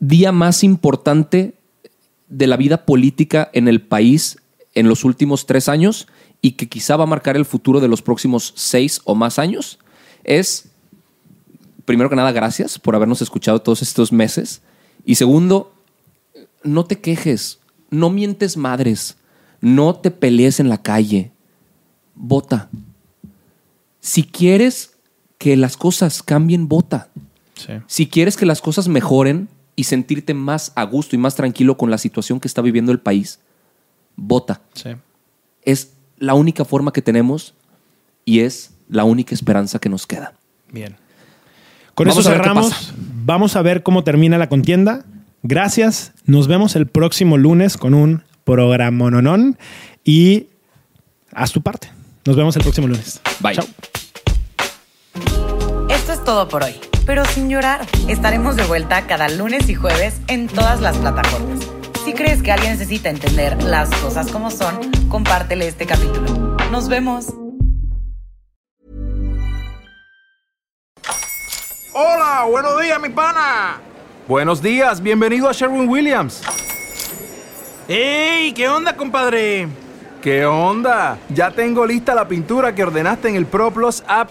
día 0.00 0.32
más 0.32 0.64
importante 0.64 1.54
de 2.28 2.46
la 2.46 2.56
vida 2.56 2.84
política 2.84 3.48
en 3.52 3.68
el 3.68 3.80
país 3.80 4.38
en 4.74 4.88
los 4.88 5.04
últimos 5.04 5.46
tres 5.46 5.68
años 5.68 6.06
y 6.42 6.52
que 6.52 6.68
quizá 6.68 6.96
va 6.96 7.04
a 7.04 7.08
marcar 7.08 7.36
el 7.36 7.44
futuro 7.44 7.80
de 7.80 7.88
los 7.88 8.02
próximos 8.02 8.52
seis 8.56 9.00
o 9.04 9.14
más 9.14 9.38
años, 9.38 9.78
es, 10.24 10.70
primero 11.84 12.08
que 12.08 12.16
nada, 12.16 12.32
gracias 12.32 12.78
por 12.78 12.94
habernos 12.94 13.22
escuchado 13.22 13.60
todos 13.60 13.82
estos 13.82 14.12
meses. 14.12 14.62
Y 15.04 15.16
segundo, 15.16 15.74
no 16.62 16.84
te 16.84 17.00
quejes, 17.00 17.60
no 17.90 18.10
mientes 18.10 18.56
madres, 18.56 19.16
no 19.60 19.96
te 19.96 20.10
pelees 20.10 20.60
en 20.60 20.68
la 20.68 20.82
calle, 20.82 21.32
vota. 22.14 22.70
Si 24.00 24.22
quieres 24.22 24.96
que 25.38 25.56
las 25.56 25.76
cosas 25.76 26.22
cambien, 26.22 26.68
vota. 26.68 27.08
Sí. 27.54 27.72
Si 27.86 28.06
quieres 28.06 28.36
que 28.36 28.46
las 28.46 28.62
cosas 28.62 28.88
mejoren 28.88 29.48
y 29.76 29.84
sentirte 29.84 30.32
más 30.32 30.72
a 30.76 30.84
gusto 30.84 31.16
y 31.16 31.18
más 31.18 31.34
tranquilo 31.34 31.76
con 31.76 31.90
la 31.90 31.98
situación 31.98 32.40
que 32.40 32.48
está 32.48 32.62
viviendo 32.62 32.92
el 32.92 33.00
país, 33.00 33.40
vota. 34.20 34.60
Sí. 34.74 34.90
Es 35.62 35.94
la 36.18 36.34
única 36.34 36.64
forma 36.64 36.92
que 36.92 37.02
tenemos 37.02 37.54
y 38.24 38.40
es 38.40 38.72
la 38.88 39.04
única 39.04 39.34
esperanza 39.34 39.78
que 39.78 39.88
nos 39.88 40.06
queda. 40.06 40.34
Bien. 40.70 40.96
Con 41.94 42.06
Vamos 42.06 42.20
eso 42.20 42.30
cerramos. 42.30 42.94
Vamos 43.24 43.56
a 43.56 43.62
ver 43.62 43.82
cómo 43.82 44.04
termina 44.04 44.38
la 44.38 44.48
contienda. 44.48 45.04
Gracias. 45.42 46.12
Nos 46.24 46.46
vemos 46.46 46.76
el 46.76 46.86
próximo 46.86 47.38
lunes 47.38 47.76
con 47.76 47.94
un 47.94 48.22
programa 48.44 49.10
nonón 49.10 49.58
y 50.04 50.46
haz 51.32 51.52
tu 51.52 51.62
parte. 51.62 51.90
Nos 52.24 52.36
vemos 52.36 52.54
el 52.56 52.62
próximo 52.62 52.86
lunes. 52.86 53.20
Bye. 53.40 53.54
Chao. 53.54 53.66
Esto 55.88 56.12
es 56.12 56.24
todo 56.24 56.48
por 56.48 56.62
hoy, 56.62 56.74
pero 57.06 57.24
sin 57.24 57.48
llorar. 57.48 57.86
Estaremos 58.08 58.56
de 58.56 58.64
vuelta 58.64 59.06
cada 59.06 59.28
lunes 59.28 59.68
y 59.68 59.74
jueves 59.74 60.20
en 60.28 60.46
todas 60.46 60.80
las 60.80 60.96
plataformas. 60.98 61.79
Si 62.10 62.16
crees 62.16 62.42
que 62.42 62.50
alguien 62.50 62.72
necesita 62.72 63.08
entender 63.08 63.62
las 63.62 63.88
cosas 64.00 64.32
como 64.32 64.50
son, 64.50 64.90
compártele 65.08 65.68
este 65.68 65.86
capítulo. 65.86 66.56
Nos 66.72 66.88
vemos. 66.88 67.26
Hola, 71.92 72.46
buenos 72.50 72.82
días, 72.82 73.00
mi 73.00 73.10
pana. 73.10 73.80
Buenos 74.26 74.60
días, 74.60 75.00
bienvenido 75.00 75.48
a 75.48 75.52
Sherwin 75.52 75.88
Williams. 75.88 76.42
¡Ey! 77.86 78.52
¿Qué 78.54 78.68
onda, 78.68 78.96
compadre? 78.96 79.68
¿Qué 80.20 80.44
onda? 80.44 81.16
Ya 81.28 81.52
tengo 81.52 81.86
lista 81.86 82.12
la 82.12 82.26
pintura 82.26 82.74
que 82.74 82.82
ordenaste 82.82 83.28
en 83.28 83.36
el 83.36 83.46
ProPlus 83.46 84.02
app. 84.08 84.30